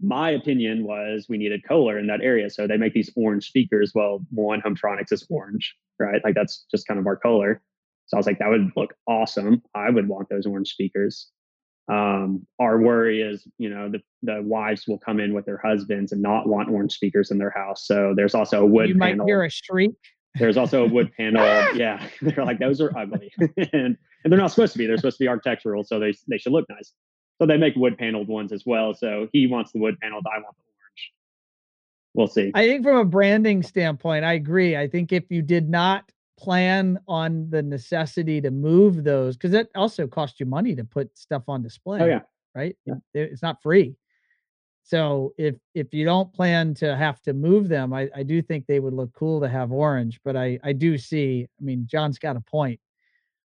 [0.00, 2.50] my opinion was we needed Kohler in that area.
[2.50, 3.92] So they make these orange speakers.
[3.94, 6.20] Well, one Hometronics is orange, right?
[6.24, 7.62] Like that's just kind of our color.
[8.06, 9.62] So I was like, that would look awesome.
[9.74, 11.28] I would want those orange speakers.
[11.88, 16.12] Um, our worry is, you know, the, the wives will come in with their husbands
[16.12, 17.86] and not want orange speakers in their house.
[17.86, 19.24] So there's also a wood you panel.
[19.24, 19.92] might hear a shriek.
[20.38, 21.42] There's also a wood panel.
[21.48, 21.70] Ah!
[21.74, 22.06] yeah.
[22.22, 23.32] They're like, those are ugly.
[23.38, 24.86] and, and they're not supposed to be.
[24.86, 25.84] They're supposed to be architectural.
[25.84, 26.92] So they, they should look nice.
[27.40, 28.94] So they make wood paneled ones as well.
[28.94, 30.24] So he wants the wood paneled.
[30.26, 31.12] I want the orange.
[32.14, 32.50] We'll see.
[32.54, 34.76] I think from a branding standpoint, I agree.
[34.76, 39.70] I think if you did not plan on the necessity to move those, because it
[39.74, 42.00] also costs you money to put stuff on display.
[42.00, 42.20] Oh yeah.
[42.54, 42.76] Right.
[42.86, 42.94] Yeah.
[43.14, 43.94] It's not free.
[44.88, 48.64] So if if you don't plan to have to move them, I, I do think
[48.66, 50.18] they would look cool to have orange.
[50.24, 51.46] But I I do see.
[51.60, 52.80] I mean, John's got a point.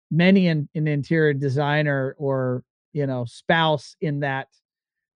[0.09, 4.47] Many an interior designer or you know spouse in that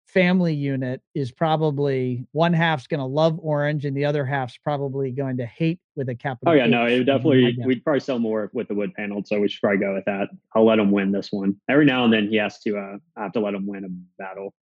[0.07, 5.11] family unit is probably one half's going to love orange and the other half's probably
[5.11, 6.51] going to hate with a capital.
[6.51, 6.71] Oh yeah, H.
[6.71, 9.81] no, it definitely we'd probably sell more with the wood paneled, so we should probably
[9.81, 10.29] go with that.
[10.55, 11.57] I'll let him win this one.
[11.69, 12.75] Every now and then he has to.
[12.75, 14.55] uh I have to let him win a battle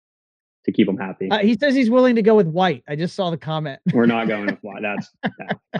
[0.65, 1.29] to keep him happy.
[1.31, 2.83] Uh, he says he's willing to go with white.
[2.87, 3.79] I just saw the comment.
[3.93, 4.81] We're not going with white.
[4.81, 5.79] That's no.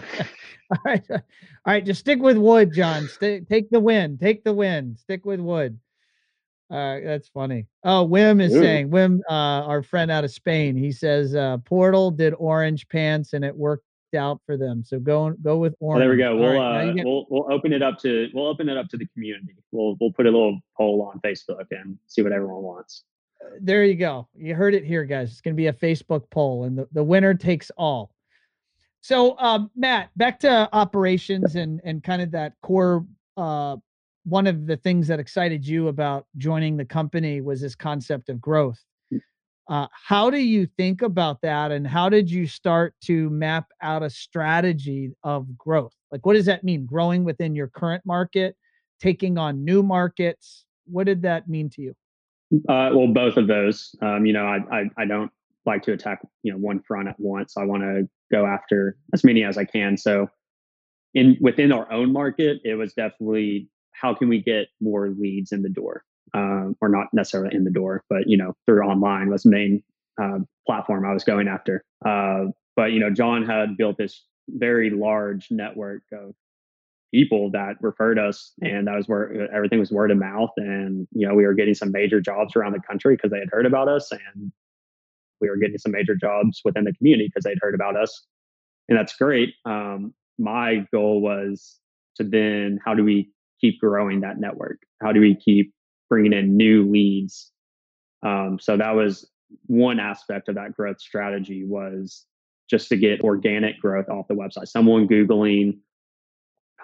[0.70, 1.02] all right.
[1.10, 1.22] All
[1.66, 3.08] right, just stick with wood, John.
[3.08, 4.18] Stay, take the win.
[4.18, 4.96] Take the win.
[4.96, 5.78] Stick with wood.
[6.70, 7.66] Uh, that's funny.
[7.84, 8.60] Oh, Wim is Ooh.
[8.60, 10.76] saying Wim, uh, our friend out of Spain.
[10.76, 13.84] He says uh, Portal did orange pants and it worked
[14.16, 14.82] out for them.
[14.84, 15.98] So go go with orange.
[15.98, 16.36] Well, there we go.
[16.36, 17.04] We'll right, uh, get...
[17.04, 19.54] we'll we'll open it up to we'll open it up to the community.
[19.70, 23.04] We'll we'll put a little poll on Facebook and see what everyone wants.
[23.44, 24.28] Uh, there you go.
[24.34, 25.30] You heard it here, guys.
[25.30, 28.10] It's going to be a Facebook poll, and the, the winner takes all.
[29.00, 33.76] So, um, Matt, back to operations and and kind of that core uh,
[34.24, 38.40] one of the things that excited you about joining the company was this concept of
[38.40, 38.82] growth.
[39.12, 39.20] Mm.
[39.68, 44.02] Uh, how do you think about that, and how did you start to map out
[44.02, 45.94] a strategy of growth?
[46.10, 46.86] Like, what does that mean?
[46.86, 48.56] Growing within your current market,
[49.00, 50.64] taking on new markets.
[50.86, 51.94] What did that mean to you?
[52.68, 53.94] Uh, well, both of those.
[54.02, 55.30] Um, you know, I, I I don't
[55.64, 57.56] like to attack you know one front at once.
[57.56, 59.96] I want to go after as many as I can.
[59.96, 60.28] So,
[61.14, 65.62] in within our own market, it was definitely how can we get more leads in
[65.62, 66.04] the door
[66.34, 69.82] um, or not necessarily in the door but you know through online was the main
[70.20, 74.90] uh, platform i was going after uh, but you know john had built this very
[74.90, 76.34] large network of
[77.16, 81.26] people that referred us and that was where everything was word of mouth and you
[81.26, 83.88] know we were getting some major jobs around the country because they had heard about
[83.88, 84.52] us and
[85.40, 88.26] we were getting some major jobs within the community because they'd heard about us
[88.88, 91.78] and that's great um, my goal was
[92.16, 94.78] to then how do we keep growing that network?
[95.02, 95.72] How do we keep
[96.08, 97.50] bringing in new leads?
[98.24, 99.28] Um, so that was
[99.66, 102.24] one aspect of that growth strategy was
[102.68, 104.68] just to get organic growth off the website.
[104.68, 105.78] Someone Googling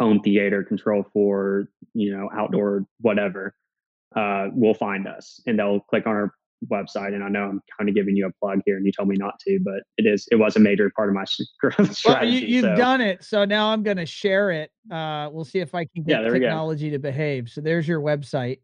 [0.02, 3.54] home theater control for, you know, outdoor, whatever,
[4.16, 6.34] uh, will find us and they'll click on our
[6.70, 7.14] website.
[7.14, 9.16] And I know I'm kind of giving you a plug here, and you told me
[9.16, 11.24] not to, but it is it was a major part of my
[11.60, 12.32] growth strategy.
[12.32, 12.80] Well, you, have so.
[12.80, 14.70] done it, so now I'm going to share it.
[14.90, 17.48] Uh, we'll see if I can get yeah, technology to behave.
[17.48, 18.58] So there's your website.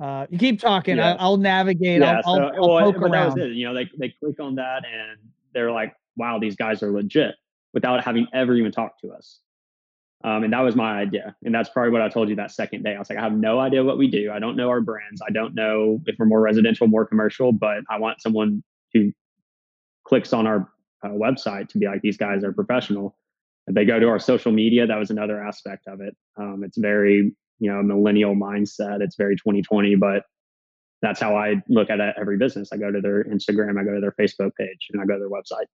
[0.00, 0.96] Uh, you keep talking.
[0.96, 1.16] Yes.
[1.20, 2.00] I, will navigate.
[2.00, 3.12] Yeah, I'll, so, I'll, I'll well, poke around.
[3.12, 3.52] That was it.
[3.52, 5.18] You know, they they click on that and
[5.52, 7.34] they're like, "Wow, these guys are legit,"
[7.72, 9.40] without having ever even talked to us.
[10.22, 11.34] Um, and that was my idea.
[11.44, 12.94] And that's probably what I told you that second day.
[12.94, 14.30] I was like, I have no idea what we do.
[14.30, 15.22] I don't know our brands.
[15.26, 19.12] I don't know if we're more residential, more commercial, but I want someone who
[20.04, 20.68] clicks on our
[21.02, 23.16] uh, website to be like, these guys are professional.
[23.66, 26.14] They go to our social media, that was another aspect of it.
[26.36, 29.00] Um, it's very, you know, millennial mindset.
[29.00, 30.24] It's very 2020, but
[31.00, 32.70] that's how I look at every business.
[32.72, 35.20] I go to their Instagram, I go to their Facebook page, and I go to
[35.20, 35.66] their website,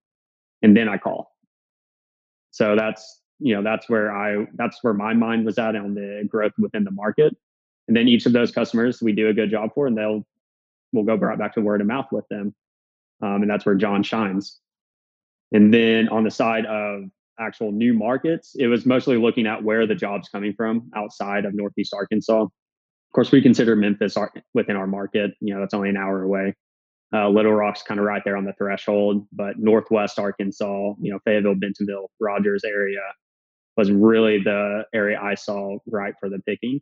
[0.62, 1.35] and then I call.
[2.56, 6.26] So that's you know that's where i that's where my mind was at on the
[6.26, 7.36] growth within the market.
[7.86, 10.26] And then each of those customers we do a good job for and they'll
[10.92, 12.54] we'll go right back to word of mouth with them.
[13.22, 14.58] Um, and that's where john shines.
[15.52, 17.04] And then on the side of
[17.38, 21.52] actual new markets it was mostly looking at where the jobs coming from outside of
[21.54, 22.44] northeast arkansas.
[22.44, 24.16] Of course we consider memphis
[24.54, 25.32] within our market.
[25.42, 26.54] You know that's only an hour away
[27.14, 31.18] uh, Little Rock's kind of right there on the threshold, but Northwest Arkansas, you know,
[31.24, 33.00] Fayetteville, Bentonville, Rogers area,
[33.76, 36.80] was really the area I saw right for the picking.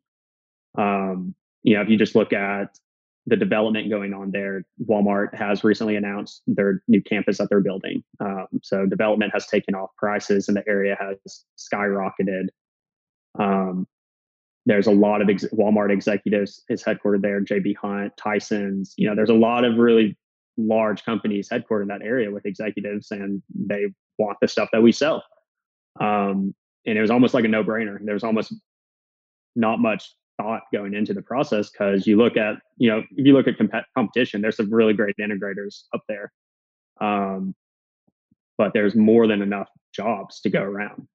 [0.79, 2.79] Um, you know, if you just look at
[3.27, 8.03] the development going on there, Walmart has recently announced their new campus that they're building.
[8.21, 12.49] Um, so development has taken off, prices in the area has skyrocketed.
[13.39, 13.87] Um,
[14.67, 17.41] there's a lot of ex- Walmart executives is headquartered there.
[17.43, 18.95] JB Hunt, Tyson's.
[18.97, 20.17] You know, there's a lot of really
[20.57, 23.87] large companies headquartered in that area with executives, and they
[24.19, 25.23] want the stuff that we sell.
[26.01, 26.55] Um,
[26.87, 27.99] and it was almost like a no brainer.
[28.03, 28.55] There was almost
[29.57, 33.33] not much thought going into the process because you look at, you know, if you
[33.33, 36.33] look at comp- competition, there's some really great integrators up there.
[37.01, 37.55] Um,
[38.59, 41.07] but there's more than enough jobs to go around.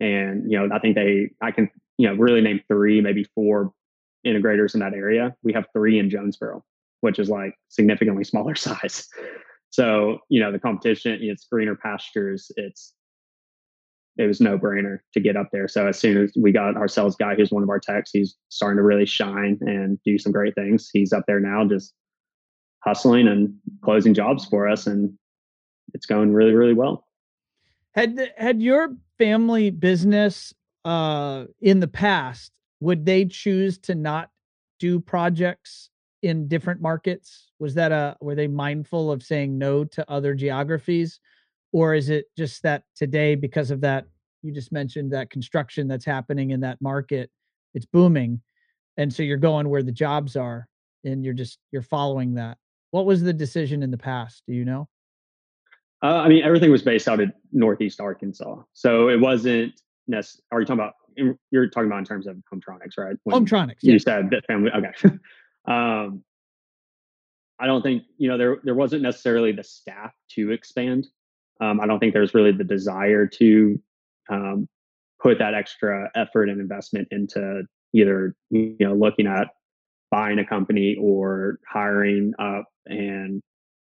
[0.00, 1.70] And, you know, I think they, I can,
[2.02, 3.70] you know, really name three, maybe four
[4.26, 5.36] integrators in that area.
[5.44, 6.64] We have three in Jonesboro,
[7.00, 9.06] which is like significantly smaller size.
[9.70, 12.50] So, you know, the competition, it's greener pastures.
[12.56, 12.92] It's,
[14.18, 15.68] it was no brainer to get up there.
[15.68, 18.34] So as soon as we got our sales guy, who's one of our techs, he's
[18.48, 20.90] starting to really shine and do some great things.
[20.92, 21.94] He's up there now, just
[22.82, 25.16] hustling and closing jobs for us, and
[25.94, 27.06] it's going really, really well.
[27.94, 30.52] Had had your family business
[30.84, 32.52] uh, in the past?
[32.80, 34.30] Would they choose to not
[34.80, 35.90] do projects
[36.22, 37.50] in different markets?
[37.58, 41.20] Was that a were they mindful of saying no to other geographies?
[41.72, 44.06] or is it just that today because of that
[44.42, 47.30] you just mentioned that construction that's happening in that market
[47.74, 48.40] it's booming
[48.96, 50.68] and so you're going where the jobs are
[51.04, 52.58] and you're just you're following that
[52.90, 54.88] what was the decision in the past do you know
[56.02, 59.72] uh, i mean everything was based out of northeast arkansas so it wasn't
[60.06, 60.94] necessarily are you talking about
[61.50, 63.16] you're talking about in terms of hometronics right?
[63.24, 64.04] When hometronics you yes.
[64.04, 65.16] said that family okay.
[65.72, 66.24] Um
[67.60, 71.06] i don't think you know there there wasn't necessarily the staff to expand.
[71.60, 73.80] Um, I don't think there's really the desire to
[74.28, 74.68] um,
[75.22, 77.62] put that extra effort and investment into
[77.94, 79.48] either you know looking at
[80.10, 83.40] buying a company or hiring up and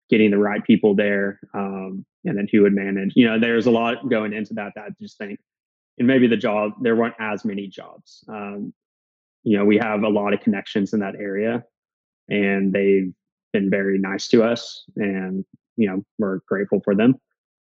[0.10, 3.14] getting the right people there um, and then who would manage.
[3.16, 5.40] You know there's a lot going into that that I just think
[5.98, 8.74] and maybe the job there weren't as many jobs um,
[9.44, 11.64] you know we have a lot of connections in that area
[12.30, 13.14] and they've
[13.52, 17.16] been very nice to us and you know we're grateful for them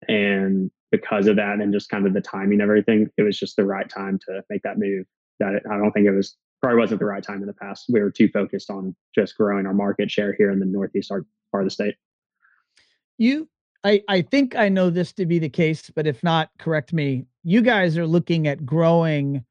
[0.08, 3.56] and because of that and just kind of the timing of everything, it was just
[3.56, 5.06] the right time to make that move.
[5.38, 7.86] That it, I don't think it was probably wasn't the right time in the past.
[7.88, 11.24] We were too focused on just growing our market share here in the northeast part
[11.54, 11.94] of the state.
[13.18, 13.48] You,
[13.84, 17.24] I, I think I know this to be the case, but if not, correct me.
[17.42, 19.44] You guys are looking at growing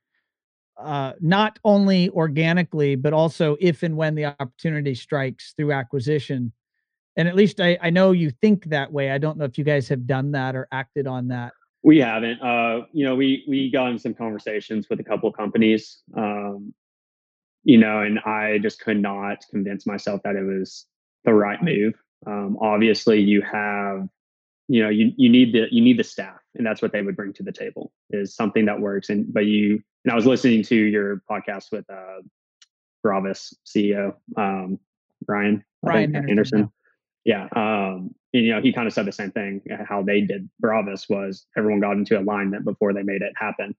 [0.78, 6.54] uh, not only organically, but also if and when the opportunity strikes through acquisition
[7.20, 9.12] and at least I, I know you think that way.
[9.12, 11.52] I don't know if you guys have done that or acted on that.
[11.84, 12.42] We haven't.
[12.42, 16.00] Uh, you know, we we got in some conversations with a couple of companies.
[16.16, 16.74] Um,
[17.66, 20.86] you know, and I just could not convince myself that it was
[21.26, 21.94] the right move.
[22.26, 24.08] Um, obviously, you have,
[24.70, 27.16] you know, you you need the you need the staff, and that's what they would
[27.16, 29.10] bring to the table is something that works.
[29.10, 32.22] And but you and I was listening to your podcast with uh,
[33.04, 34.80] Bravas CEO um,
[35.28, 36.30] Ryan Ryan Anderson.
[36.30, 36.72] Anderson
[37.26, 40.22] yeah um and, you know he kind of said the same thing uh, how they
[40.22, 43.76] did Bravas was everyone got into alignment before they made it happen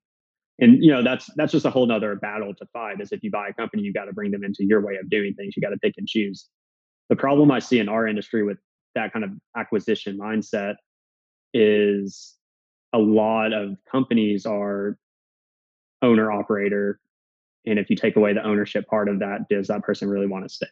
[0.59, 3.30] and you know that's that's just a whole nother battle to fight is if you
[3.30, 5.62] buy a company you got to bring them into your way of doing things you
[5.62, 6.46] got to pick and choose
[7.09, 8.59] the problem i see in our industry with
[8.94, 10.74] that kind of acquisition mindset
[11.54, 12.37] is
[12.92, 14.98] a lot of companies are
[16.03, 16.98] owner operator
[17.66, 20.44] and if you take away the ownership part of that does that person really want
[20.44, 20.66] to stay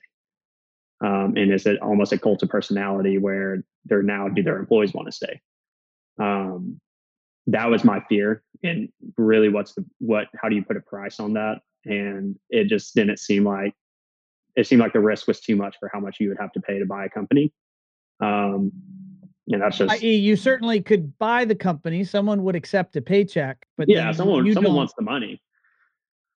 [1.00, 4.92] um, and is it almost a cult of personality where they're now do their employees
[4.92, 5.40] want to stay?
[6.18, 6.80] Um,
[7.46, 10.26] that was my fear, and really, what's the what?
[10.40, 11.60] How do you put a price on that?
[11.84, 13.74] And it just didn't seem like
[14.56, 16.60] it seemed like the risk was too much for how much you would have to
[16.60, 17.52] pay to buy a company.
[18.20, 18.72] Um,
[19.50, 22.04] and that's just you certainly could buy the company.
[22.04, 25.40] Someone would accept a paycheck, but yeah, someone someone wants the money.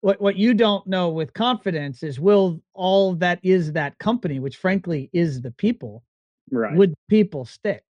[0.00, 4.56] What what you don't know with confidence is will all that is that company which
[4.56, 6.04] frankly is the people
[6.50, 6.74] right.
[6.74, 7.84] would people stick?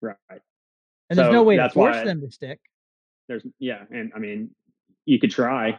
[0.00, 0.16] Right.
[0.30, 2.60] And so there's no way to force them to stick.
[3.28, 4.50] there's yeah and i mean
[5.06, 5.78] you could try.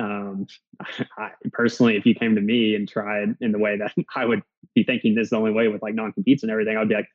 [0.00, 0.46] Um
[1.18, 4.42] I, personally if you came to me and tried in the way that i would
[4.74, 7.08] be thinking this is the only way with like non-competes and everything i'd be like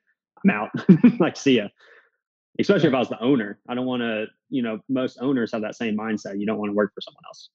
[0.43, 0.69] i'm out
[1.19, 1.67] like see ya
[2.59, 5.61] especially if i was the owner i don't want to you know most owners have
[5.61, 7.49] that same mindset you don't want to work for someone else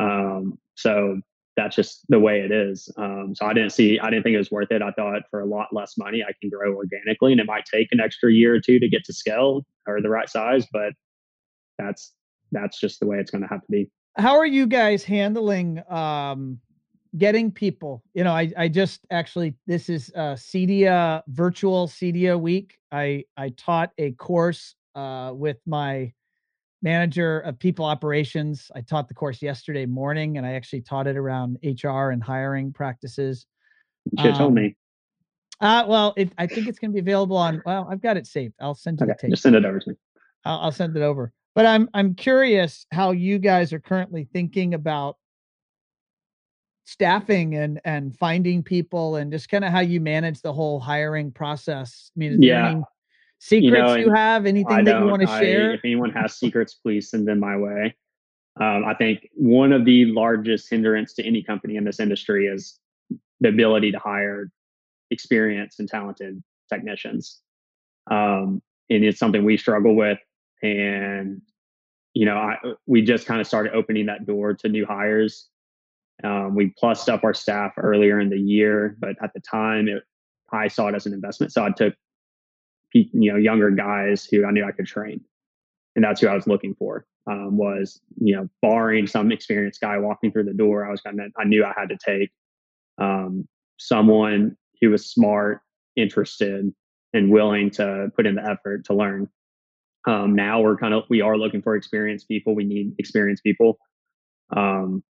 [0.00, 1.20] um, so
[1.56, 2.90] that's just the way it is.
[2.96, 4.80] Um, so I didn't see, I didn't think it was worth it.
[4.80, 7.88] I thought for a lot less money, I can grow organically and it might take
[7.92, 10.92] an extra year or two to get to scale or the right size, but
[11.78, 12.12] that's,
[12.52, 13.90] that's just the way it's going to have to be.
[14.16, 16.58] How are you guys handling, um,
[17.16, 22.78] getting people, you know, I, I just actually, this is uh CEDIA virtual CEDIA week.
[22.90, 26.12] I, I taught a course, uh, with my,
[26.82, 28.70] manager of people operations.
[28.74, 32.72] I taught the course yesterday morning, and I actually taught it around HR and hiring
[32.72, 33.46] practices.
[34.18, 34.76] You um, told me.
[35.60, 37.62] Uh, well, it, I think it's going to be available on.
[37.64, 38.54] Well, I've got it saved.
[38.60, 39.30] I'll send you okay, the tape.
[39.30, 39.96] Just send it over to me.
[40.44, 41.32] I'll, I'll send it over.
[41.54, 45.16] But I'm I'm curious how you guys are currently thinking about
[46.84, 51.30] staffing and and finding people and just kind of how you manage the whole hiring
[51.30, 52.10] process.
[52.16, 52.62] I mean, is Yeah.
[52.62, 52.82] there any
[53.38, 54.46] secrets You know, you have?
[54.46, 55.72] Anything I that you want to share?
[55.74, 57.94] if anyone has secrets, please send them my way.
[58.60, 62.78] Um, I think one of the largest hindrance to any company in this industry is
[63.40, 64.50] the ability to hire
[65.10, 67.40] experienced and talented technicians.
[68.10, 70.18] Um, and it's something we struggle with.
[70.62, 71.40] And,
[72.14, 72.56] you know, I,
[72.86, 75.48] we just kind of started opening that door to new hires.
[76.24, 80.02] Um, we plussed up our staff earlier in the year, but at the time, it,
[80.52, 81.52] I saw it as an investment.
[81.52, 81.94] So I took,
[82.92, 85.20] you know, younger guys who I knew I could train,
[85.96, 87.06] and that's who I was looking for.
[87.26, 91.28] Um, was you know, barring some experienced guy walking through the door, I was gonna,
[91.38, 92.30] I knew I had to take
[92.98, 93.46] um,
[93.78, 95.60] someone who was smart,
[95.96, 96.72] interested,
[97.12, 99.28] and willing to put in the effort to learn.
[100.06, 102.54] Um, now we're kind of we are looking for experienced people.
[102.54, 103.78] We need experienced people.
[104.54, 105.02] Um,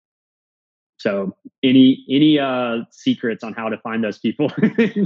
[1.03, 4.47] so any any uh secrets on how to find those people?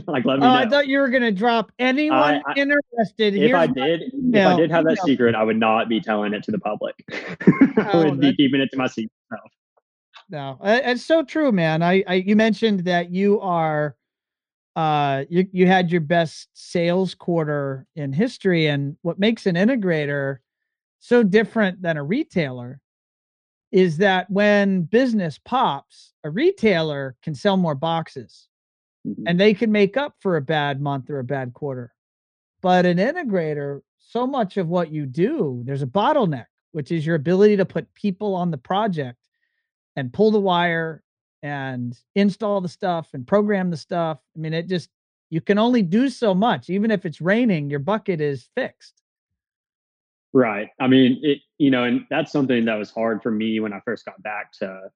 [0.06, 0.52] like let me Oh, know.
[0.54, 3.34] I thought you were going to drop anyone I- interested.
[3.34, 4.46] if I did, if.
[4.46, 5.04] I did have that Email.
[5.06, 6.94] secret, I would not be telling it to the public.
[7.12, 9.06] I Oh, would be keeping it to myself.
[10.28, 11.82] No, uh, it's so true, man.
[11.82, 13.96] I, I you mentioned that you are,
[14.74, 20.38] uh, you you had your best sales quarter in history, and what makes an integrator
[20.98, 22.80] so different than a retailer
[23.76, 28.48] is that when business pops, a retailer can sell more boxes
[29.06, 29.24] Mhm.
[29.26, 31.92] and they can make up for a bad month or a bad quarter.
[32.62, 37.16] But an integrator, so much of what you do, there's a bottleneck, which is your
[37.16, 39.18] ability to put people on the project
[39.94, 41.02] and pull the wire
[41.42, 44.18] and install the stuff and program the stuff.
[44.34, 44.88] I mean, it just,
[45.28, 46.70] you can only do so much.
[46.70, 49.02] Even if it's raining, your bucket is fixed.
[50.32, 50.70] Right.
[50.80, 53.80] I mean, it, you know, and that's something that was hard for me when I
[53.84, 54.90] first got back to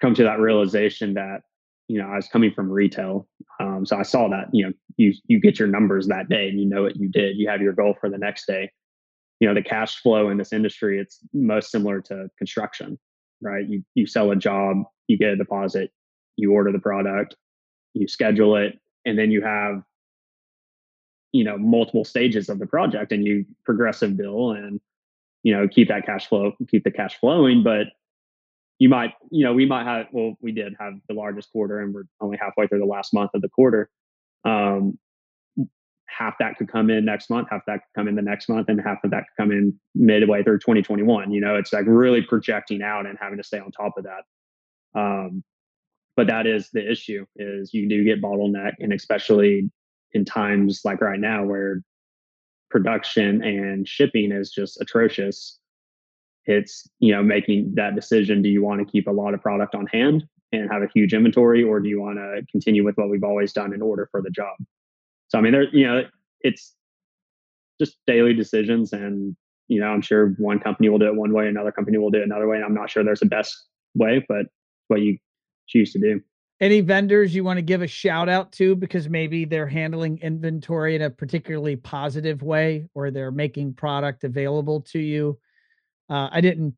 [0.00, 1.42] come to that realization that,
[1.88, 3.28] you know, I was coming from retail.
[3.60, 6.58] Um, so I saw that, you know, you, you get your numbers that day and
[6.58, 7.36] you know what you did.
[7.36, 8.70] You have your goal for the next day.
[9.40, 12.98] You know, the cash flow in this industry, it's most similar to construction,
[13.40, 13.68] right?
[13.68, 15.90] You, you sell a job, you get a deposit,
[16.36, 17.36] you order the product,
[17.92, 19.82] you schedule it, and then you have
[21.32, 24.80] you know multiple stages of the project and you progressive bill and
[25.44, 27.86] you know keep that cash flow keep the cash flowing but
[28.78, 31.94] you might you know we might have well we did have the largest quarter and
[31.94, 33.88] we're only halfway through the last month of the quarter.
[34.44, 34.98] Um
[36.06, 38.68] half that could come in next month half that could come in the next month
[38.68, 42.22] and half of that could come in midway through 2021 you know it's like really
[42.22, 44.98] projecting out and having to stay on top of that.
[44.98, 45.44] Um
[46.16, 49.70] but that is the issue is you do get bottleneck and especially
[50.12, 51.82] in times like right now where
[52.74, 55.60] production and shipping is just atrocious.
[56.46, 59.76] It's you know making that decision do you want to keep a lot of product
[59.76, 63.08] on hand and have a huge inventory or do you want to continue with what
[63.08, 64.56] we've always done in order for the job?
[65.28, 66.02] So i mean there you know
[66.40, 66.74] it's
[67.80, 69.34] just daily decisions and
[69.68, 72.18] you know i'm sure one company will do it one way another company will do
[72.18, 73.64] it another way and i'm not sure there's a best
[73.94, 74.46] way but
[74.88, 75.16] what you
[75.66, 76.20] choose to do
[76.60, 80.94] Any vendors you want to give a shout out to because maybe they're handling inventory
[80.94, 85.38] in a particularly positive way or they're making product available to you?
[86.08, 86.74] Uh, I didn't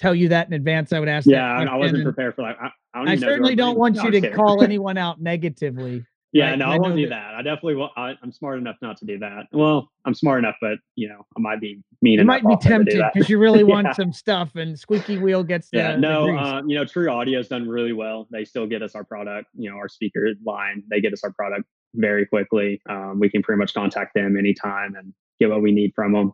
[0.00, 0.92] tell you that in advance.
[0.92, 1.26] I would ask.
[1.26, 4.02] yeah I- wasn't prepared for that i, I, I even know who certainly don't want
[4.02, 6.04] you to call anyone out negatively.
[6.34, 6.58] Yeah, right?
[6.58, 7.34] no, I, I won't do that- that.
[7.34, 7.90] I definitely will.
[7.96, 9.48] I, I'm smart enough not to do that.
[9.52, 13.02] Well, I'm smart enough, but you know, I might be mean You might be tempted
[13.12, 13.92] because you really want Yeah.
[13.92, 16.40] some stuff, and squeaky wheel gets the, Yeah, the no, grease.
[16.40, 18.26] uh, you know, TruAudio's done really well.
[18.30, 20.82] They still get us our product, you know, our speaker line.
[20.90, 21.64] They get us our product
[21.94, 22.80] very quickly.
[22.88, 26.32] Um, we can pretty much contact them anytime and get what we need from them.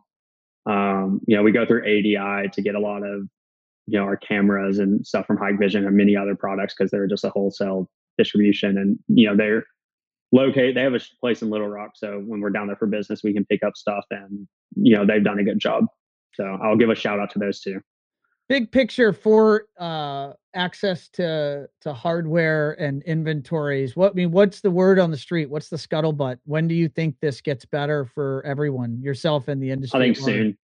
[0.65, 3.23] Um, you know, we go through ADI to get a lot of,
[3.87, 7.23] you know, our cameras and stuff from Hikvision and many other products because they're just
[7.25, 8.77] a wholesale distribution.
[8.77, 9.65] And you know, they're
[10.31, 10.75] locate.
[10.75, 13.33] They have a place in Little Rock, so when we're down there for business, we
[13.33, 15.85] can pick up stuff, and you know, they've done a good job.
[16.33, 17.81] So I'll give a shout out to those two.
[18.47, 24.71] big picture for uh access to to hardware and inventories what I mean what's the
[24.71, 28.43] word on the street what's the scuttlebutt when do you think this gets better for
[28.45, 30.57] everyone yourself and the industry I think soon.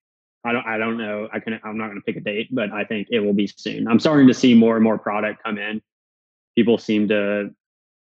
[0.44, 0.66] I don't.
[0.66, 1.28] I don't know.
[1.32, 1.60] I can.
[1.64, 3.88] I'm not going to pick a date, but I think it will be soon.
[3.88, 5.82] I'm starting to see more and more product come in.
[6.56, 7.50] People seem to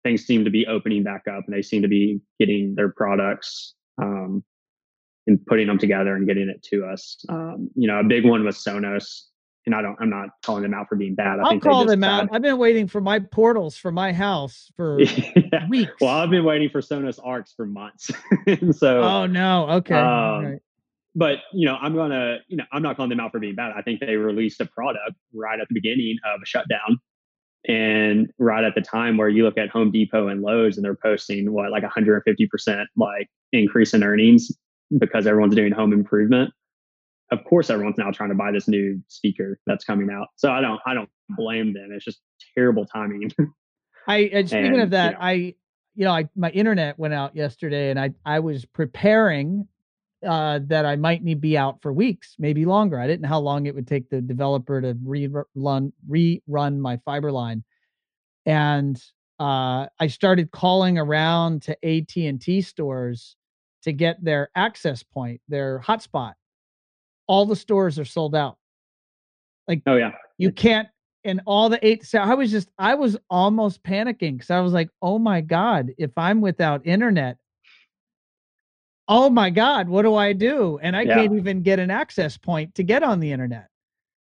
[0.02, 3.74] things seem to be opening back up, and they seem to be getting their products
[4.00, 4.42] um,
[5.26, 7.24] and putting them together and getting it to us.
[7.28, 9.22] Um, you know, a big one was Sonos.
[9.66, 11.38] and I don't, I'm not calling them out for being bad.
[11.38, 12.28] I I'll think call them had, out.
[12.32, 15.68] I've been waiting for my portals for my house for yeah.
[15.68, 15.92] weeks.
[16.00, 18.10] Well, I've been waiting for Sonos Arcs for months.
[18.72, 19.94] so, oh no, okay.
[19.94, 20.58] Um, right.
[21.14, 23.72] But you know, I'm gonna, you know, I'm not calling them out for being bad.
[23.76, 26.98] I think they released a product right at the beginning of a shutdown,
[27.68, 30.96] and right at the time where you look at Home Depot and Lowe's, and they're
[30.96, 34.50] posting what like 150 percent like increase in earnings
[34.98, 36.52] because everyone's doing home improvement
[37.32, 40.28] of course everyone's now trying to buy this new speaker that's coming out.
[40.36, 41.88] So I don't I don't blame them.
[41.92, 42.20] It's just
[42.54, 43.32] terrible timing.
[44.06, 45.32] I and speaking and, of that, you know, I
[45.94, 49.66] you know, I my internet went out yesterday and I I was preparing
[50.26, 52.98] uh that I might need be out for weeks, maybe longer.
[52.98, 57.32] I didn't know how long it would take the developer to rerun rerun my fiber
[57.32, 57.64] line.
[58.46, 59.02] And
[59.40, 63.36] uh I started calling around to AT&T stores
[63.82, 66.34] to get their access point, their hotspot
[67.26, 68.58] all the stores are sold out.
[69.68, 70.88] Like, oh yeah, you can't.
[71.24, 72.04] And all the eight.
[72.04, 75.92] So I was just, I was almost panicking because I was like, oh my god,
[75.96, 77.36] if I'm without internet,
[79.08, 80.78] oh my god, what do I do?
[80.82, 81.14] And I yeah.
[81.14, 83.68] can't even get an access point to get on the internet.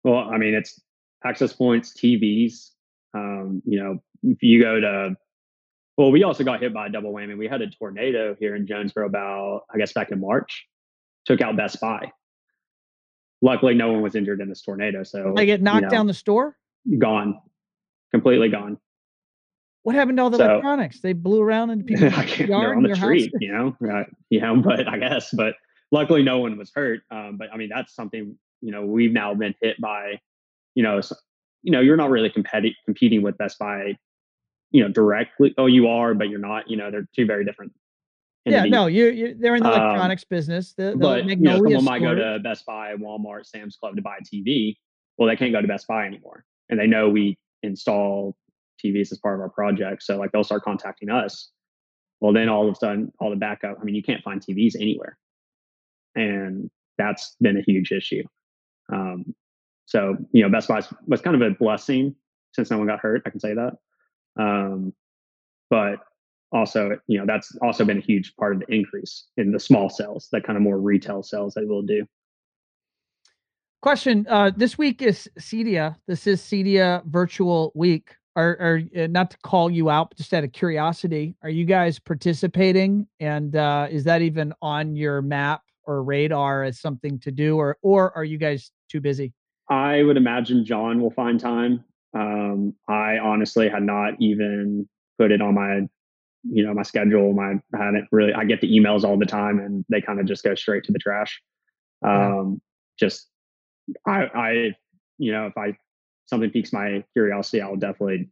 [0.04, 0.80] Well, I mean, it's
[1.24, 2.72] access points, TVs.
[3.14, 5.16] Um, you know, if you go to
[5.98, 7.38] well, we also got hit by a double whammy.
[7.38, 10.66] We had a tornado here in Jonesboro about, I guess, back in March,
[11.26, 12.12] took out Best Buy
[13.42, 15.04] luckily no one was injured in this tornado.
[15.04, 16.58] So they get knocked you know, down the store?
[16.98, 17.40] Gone.
[18.12, 18.78] Completely gone.
[19.84, 21.00] What happened to all the so, electronics?
[21.02, 23.42] They blew around in people's yard on the street, house?
[23.42, 25.56] you know, uh, you know, but I guess, but
[25.92, 27.02] luckily no one was hurt.
[27.12, 30.20] Um, but I mean, that's something, you know, we've now been hit by,
[30.76, 31.16] you know, so,
[31.64, 33.98] you know, you're not really competi- competing with Best Buy,
[34.72, 35.54] you know, directly.
[35.58, 37.74] Oh, you are, but you're not, you know, they're two very different
[38.46, 40.74] yeah, no, you you they're in the um, electronics um, business.
[40.74, 44.02] The, the but you know, someone might go to Best Buy, Walmart, Sam's Club to
[44.02, 44.76] buy a TV.
[45.18, 48.36] Well, they can't go to Best Buy anymore, and they know we install
[48.84, 50.04] TVs as part of our project.
[50.04, 51.52] So like they'll start contacting us.
[52.22, 53.78] Well, then all of a sudden, all the backup.
[53.80, 55.18] I mean, you can't find TVs anywhere,
[56.16, 58.24] and that's been a huge issue.
[58.92, 59.34] Um,
[59.86, 62.16] so you know, Best Buy was kind of a blessing
[62.52, 63.24] since no one got hurt.
[63.26, 63.74] I can say that.
[64.38, 64.94] Um,
[65.70, 66.00] but
[66.52, 69.90] also, you know, that's also been a huge part of the increase in the small
[69.90, 72.06] sales, that kind of more retail sales that we'll do.
[73.82, 75.96] Question: uh, This week is CEDIA.
[76.08, 78.16] This is CEDIA Virtual Week.
[78.40, 81.66] Are, are uh, not to call you out, but just out of curiosity, are you
[81.66, 83.06] guys participating?
[83.20, 87.78] And uh, is that even on your map or radar as something to do, or
[87.82, 89.34] or are you guys too busy?
[89.70, 91.84] I would imagine John will find time.
[92.14, 94.88] Um, I honestly had not even
[95.18, 95.82] put it on my
[96.44, 99.60] you know my schedule my i haven't really i get the emails all the time
[99.60, 101.42] and they kind of just go straight to the trash
[102.08, 102.62] um
[102.98, 103.28] just
[104.08, 104.52] i i
[105.18, 105.76] you know if i
[106.30, 108.30] something piques my curiosity i'll definitely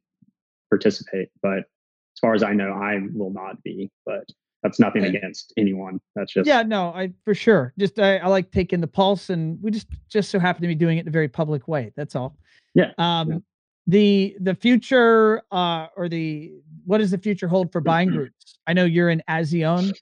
[0.70, 1.30] participate.
[1.42, 4.24] But as far as i know i will not be but
[4.64, 6.00] that's nothing against anyone.
[6.16, 7.74] That's just yeah no i for sure.
[7.78, 10.76] Just I, I like taking the pulse and we just just so happen to be
[10.76, 12.38] doing it in a very public way that's all.
[12.74, 12.92] Yeah.
[12.98, 13.38] Um yeah.
[13.86, 16.54] the the future uh or the
[16.86, 18.58] what does the future hold for buying groups?
[18.66, 19.94] I know you're in Azione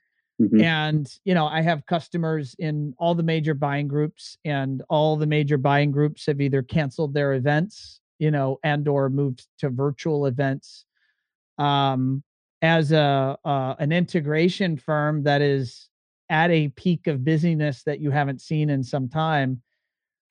[0.41, 0.61] mm-hmm.
[0.61, 5.27] and you know i have customers in all the major buying groups and all the
[5.27, 10.25] major buying groups have either canceled their events you know and or moved to virtual
[10.25, 10.85] events
[11.57, 12.23] um
[12.61, 15.89] as a uh, an integration firm that is
[16.29, 19.61] at a peak of busyness that you haven't seen in some time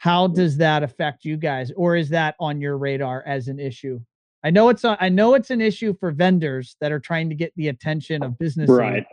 [0.04, 3.98] how does that affect you guys, or is that on your radar as an issue?
[4.44, 7.34] I know it's a, I know it's an issue for vendors that are trying to
[7.34, 8.68] get the attention of business.
[8.68, 9.06] Right.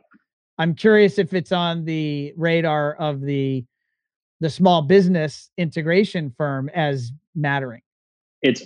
[0.62, 3.66] I'm curious if it's on the radar of the
[4.42, 7.82] the small business integration firm as mattering.
[8.42, 8.64] It's,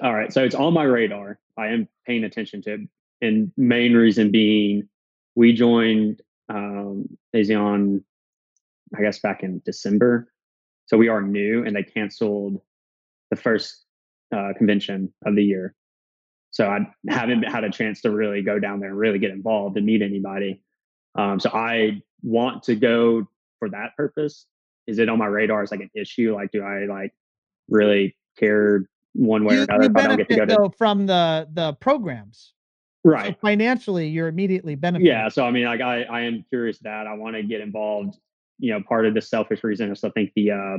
[0.00, 0.32] all right.
[0.32, 1.40] So it's on my radar.
[1.58, 2.80] I am paying attention to it.
[3.20, 4.88] And main reason being
[5.34, 10.32] we joined um I guess back in December
[10.86, 12.60] so we are new, and they canceled
[13.30, 13.84] the first
[14.34, 15.74] uh, convention of the year.
[16.50, 19.76] So I haven't had a chance to really go down there and really get involved
[19.76, 20.60] and meet anybody.
[21.14, 23.26] Um, so I want to go
[23.58, 24.46] for that purpose.
[24.86, 26.34] Is it on my radar as like an issue?
[26.34, 27.12] Like, do I like
[27.68, 31.74] really care one way you, or another don't get to go to from the the
[31.74, 32.54] programs?
[33.04, 33.34] Right.
[33.34, 35.06] So financially, you're immediately benefiting.
[35.06, 35.28] Yeah.
[35.28, 38.16] So I mean, like I I am curious that I want to get involved
[38.62, 40.78] you know, part of the selfish reason is I think the uh,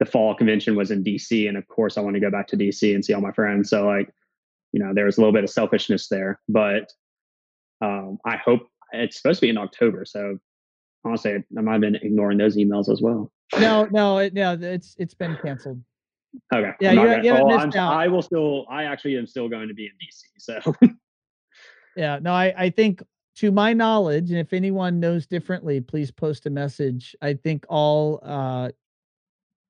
[0.00, 2.56] the fall convention was in DC, and of course I want to go back to
[2.56, 3.68] DC and see all my friends.
[3.68, 4.08] So like,
[4.72, 6.90] you know, there was a little bit of selfishness there, but
[7.82, 10.04] um, I hope it's supposed to be in October.
[10.04, 10.38] So
[11.04, 13.30] honestly, I might have been ignoring those emails as well.
[13.58, 15.82] No, no, it, no, it's it's been canceled.
[16.54, 16.72] Okay.
[16.80, 17.94] Yeah, you, you well, missed out.
[17.94, 18.66] I will still.
[18.70, 20.22] I actually am still going to be in DC.
[20.38, 20.94] So.
[21.96, 22.18] yeah.
[22.22, 23.02] No, I I think
[23.36, 27.14] to my knowledge, and if anyone knows differently, please post a message.
[27.20, 28.70] I think all uh,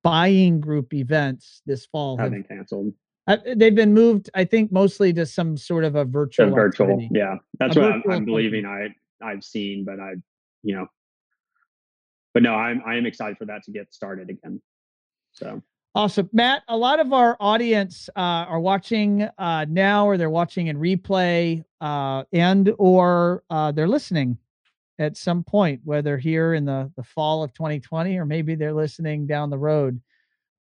[0.05, 2.93] buying group events this fall have been canceled.
[3.29, 6.49] Uh, they've been moved, I think, mostly to some sort of a virtual.
[6.49, 7.11] A virtual, activity.
[7.13, 8.67] yeah, that's a what I'm, I'm believing.
[8.67, 8.89] I
[9.23, 10.15] I've seen, but I,
[10.63, 10.87] you know,
[12.35, 14.61] but no, I'm I am excited for that to get started again.
[15.33, 15.63] So
[15.95, 16.63] Awesome, Matt.
[16.69, 21.63] A lot of our audience uh, are watching uh, now, or they're watching in replay,
[21.83, 24.39] uh, and or uh, they're listening
[24.99, 29.27] at some point, whether here in the the fall of 2020 or maybe they're listening
[29.27, 30.01] down the road.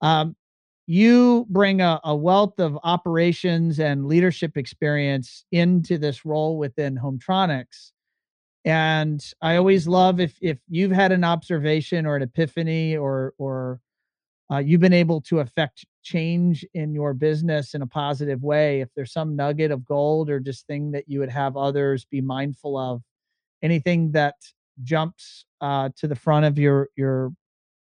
[0.02, 0.36] Um,
[0.88, 7.92] you bring a, a wealth of operations and leadership experience into this role within Hometronics.
[8.66, 13.80] And I always love if if you've had an observation or an epiphany or or
[14.52, 18.90] uh, you've been able to affect change in your business in a positive way if
[18.96, 22.76] there's some nugget of gold or just thing that you would have others be mindful
[22.78, 23.02] of
[23.62, 24.36] anything that
[24.84, 27.32] jumps uh, to the front of your your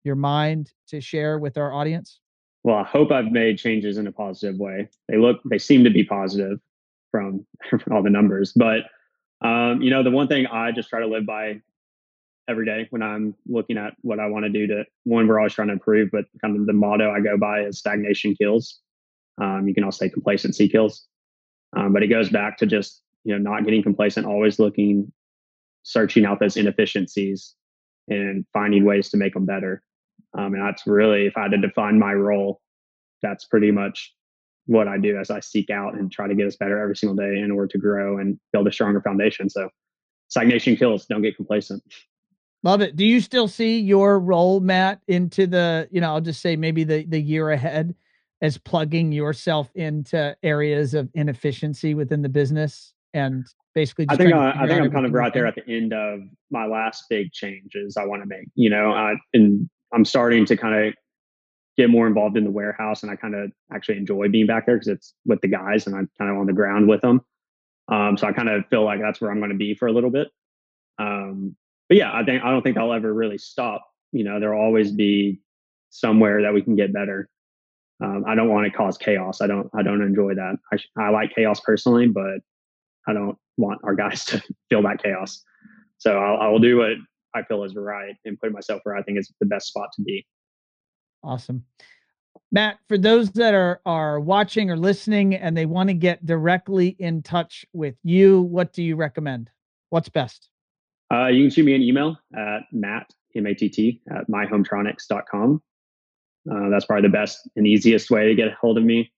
[0.04, 2.20] your mind to share with our audience?
[2.62, 4.88] Well i hope i've made changes in a positive way.
[5.08, 6.58] They look they seem to be positive
[7.10, 8.84] from, from all the numbers but
[9.44, 11.60] um, you know the one thing i just try to live by
[12.48, 15.54] every day when I'm looking at what I want to do to one, we're always
[15.54, 18.80] trying to improve, but kind of the motto I go by is stagnation kills.
[19.40, 21.06] Um, you can also say complacency kills.
[21.76, 25.12] Um, but it goes back to just, you know, not getting complacent, always looking,
[25.82, 27.54] searching out those inefficiencies
[28.08, 29.82] and finding ways to make them better.
[30.36, 32.60] Um, and that's really, if I had to define my role,
[33.22, 34.14] that's pretty much
[34.66, 37.16] what I do as I seek out and try to get us better every single
[37.16, 39.50] day in order to grow and build a stronger foundation.
[39.50, 39.68] So
[40.28, 41.82] stagnation kills, don't get complacent.
[42.62, 42.96] Love it.
[42.96, 46.82] Do you still see your role, Matt, into the, you know, I'll just say maybe
[46.84, 47.94] the the year ahead
[48.40, 54.50] as plugging yourself into areas of inefficiency within the business and basically I think I,
[54.50, 57.96] I think I'm kind of right there at the end of my last big changes
[57.96, 58.48] I want to make.
[58.54, 60.94] You know, I and I'm starting to kind of
[61.76, 64.76] get more involved in the warehouse and I kind of actually enjoy being back there
[64.76, 67.20] because it's with the guys and I'm kind of on the ground with them.
[67.88, 69.92] Um, so I kind of feel like that's where I'm going to be for a
[69.92, 70.28] little bit.
[70.98, 71.56] Um,
[71.88, 73.84] but yeah, I think I don't think I'll ever really stop.
[74.12, 75.40] You know, there'll always be
[75.90, 77.28] somewhere that we can get better.
[78.02, 79.40] Um, I don't want to cause chaos.
[79.40, 79.68] I don't.
[79.74, 80.56] I don't enjoy that.
[80.72, 82.38] I, I like chaos personally, but
[83.06, 85.42] I don't want our guys to feel that chaos.
[85.98, 86.96] So I'll, I will do what
[87.34, 90.02] I feel is right and put myself where I think is the best spot to
[90.02, 90.26] be.
[91.24, 91.64] Awesome.
[92.52, 96.88] Matt, for those that are are watching or listening and they want to get directly
[96.98, 99.50] in touch with you, what do you recommend?
[99.90, 100.48] What's best?
[101.12, 105.62] Uh, you can shoot me an email at matt, M-A-T-T, at myhometronics.com.
[106.50, 109.10] Uh, that's probably the best and easiest way to get a hold of me.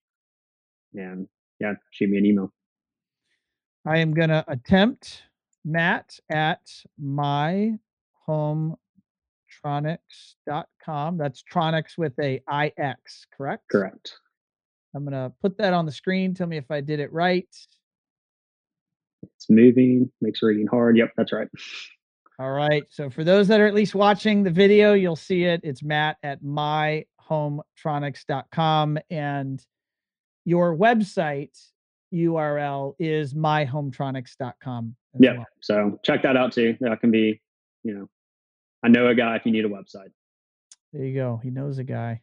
[0.94, 1.28] And
[1.60, 2.52] yeah, shoot me an email.
[3.84, 5.24] I am going to attempt
[5.64, 6.62] matt at
[9.64, 11.18] myhometronics.com.
[11.18, 13.64] That's Tronics with a I-X, correct?
[13.70, 14.14] Correct.
[14.94, 16.34] I'm going to put that on the screen.
[16.34, 17.48] Tell me if I did it right.
[19.22, 20.96] It's moving, makes reading hard.
[20.96, 21.48] Yep, that's right.
[22.38, 22.84] All right.
[22.90, 25.62] So for those that are at least watching the video, you'll see it.
[25.64, 29.64] It's Matt at myhometronics.com and
[30.44, 31.58] your website
[32.14, 34.94] URL is myhometronics.com.
[35.18, 35.32] Yeah.
[35.32, 35.46] Well.
[35.60, 36.76] So check that out too.
[36.80, 37.40] That can be,
[37.82, 38.08] you know,
[38.86, 40.12] I know a guy if you need a website.
[40.92, 41.40] There you go.
[41.42, 42.22] He knows a guy.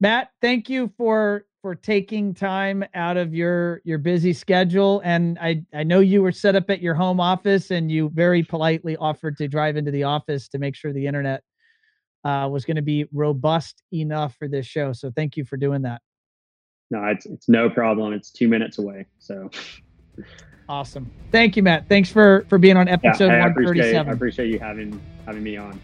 [0.00, 5.64] Matt, thank you for for taking time out of your your busy schedule and I
[5.74, 9.36] I know you were set up at your home office and you very politely offered
[9.38, 11.42] to drive into the office to make sure the internet
[12.22, 14.92] uh, was going to be robust enough for this show.
[14.92, 16.00] So thank you for doing that.
[16.92, 18.12] No, it's it's no problem.
[18.12, 19.06] It's 2 minutes away.
[19.18, 19.50] So
[20.68, 21.10] Awesome.
[21.30, 21.88] Thank you, Matt.
[21.88, 23.74] Thanks for for being on episode yeah, I 137.
[23.74, 25.80] Appreciate, I appreciate you having having me on.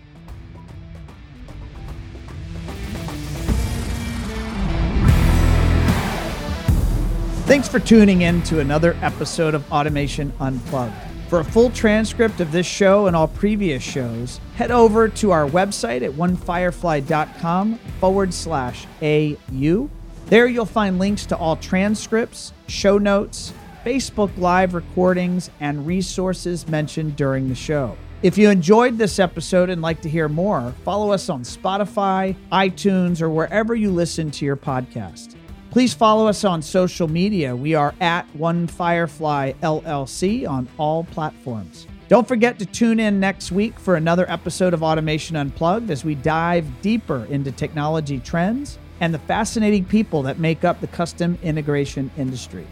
[7.47, 10.95] Thanks for tuning in to another episode of Automation Unplugged.
[11.29, 15.49] For a full transcript of this show and all previous shows, head over to our
[15.49, 19.91] website at onefirefly.com forward slash AU.
[20.27, 23.53] There you'll find links to all transcripts, show notes,
[23.85, 27.97] Facebook Live recordings, and resources mentioned during the show.
[28.23, 33.23] If you enjoyed this episode and like to hear more, follow us on Spotify, iTunes,
[33.23, 35.37] or wherever you listen to your podcast.
[35.71, 37.57] Please follow us on social media.
[37.57, 41.87] We are at One Firefly LLC on all platforms.
[42.09, 46.17] Don't forget to tune in next week for another episode of Automation Unplugged as we
[46.17, 52.11] dive deeper into technology trends, and the fascinating people that make up the custom integration
[52.19, 52.67] industry.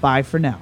[0.00, 0.60] Bye for now.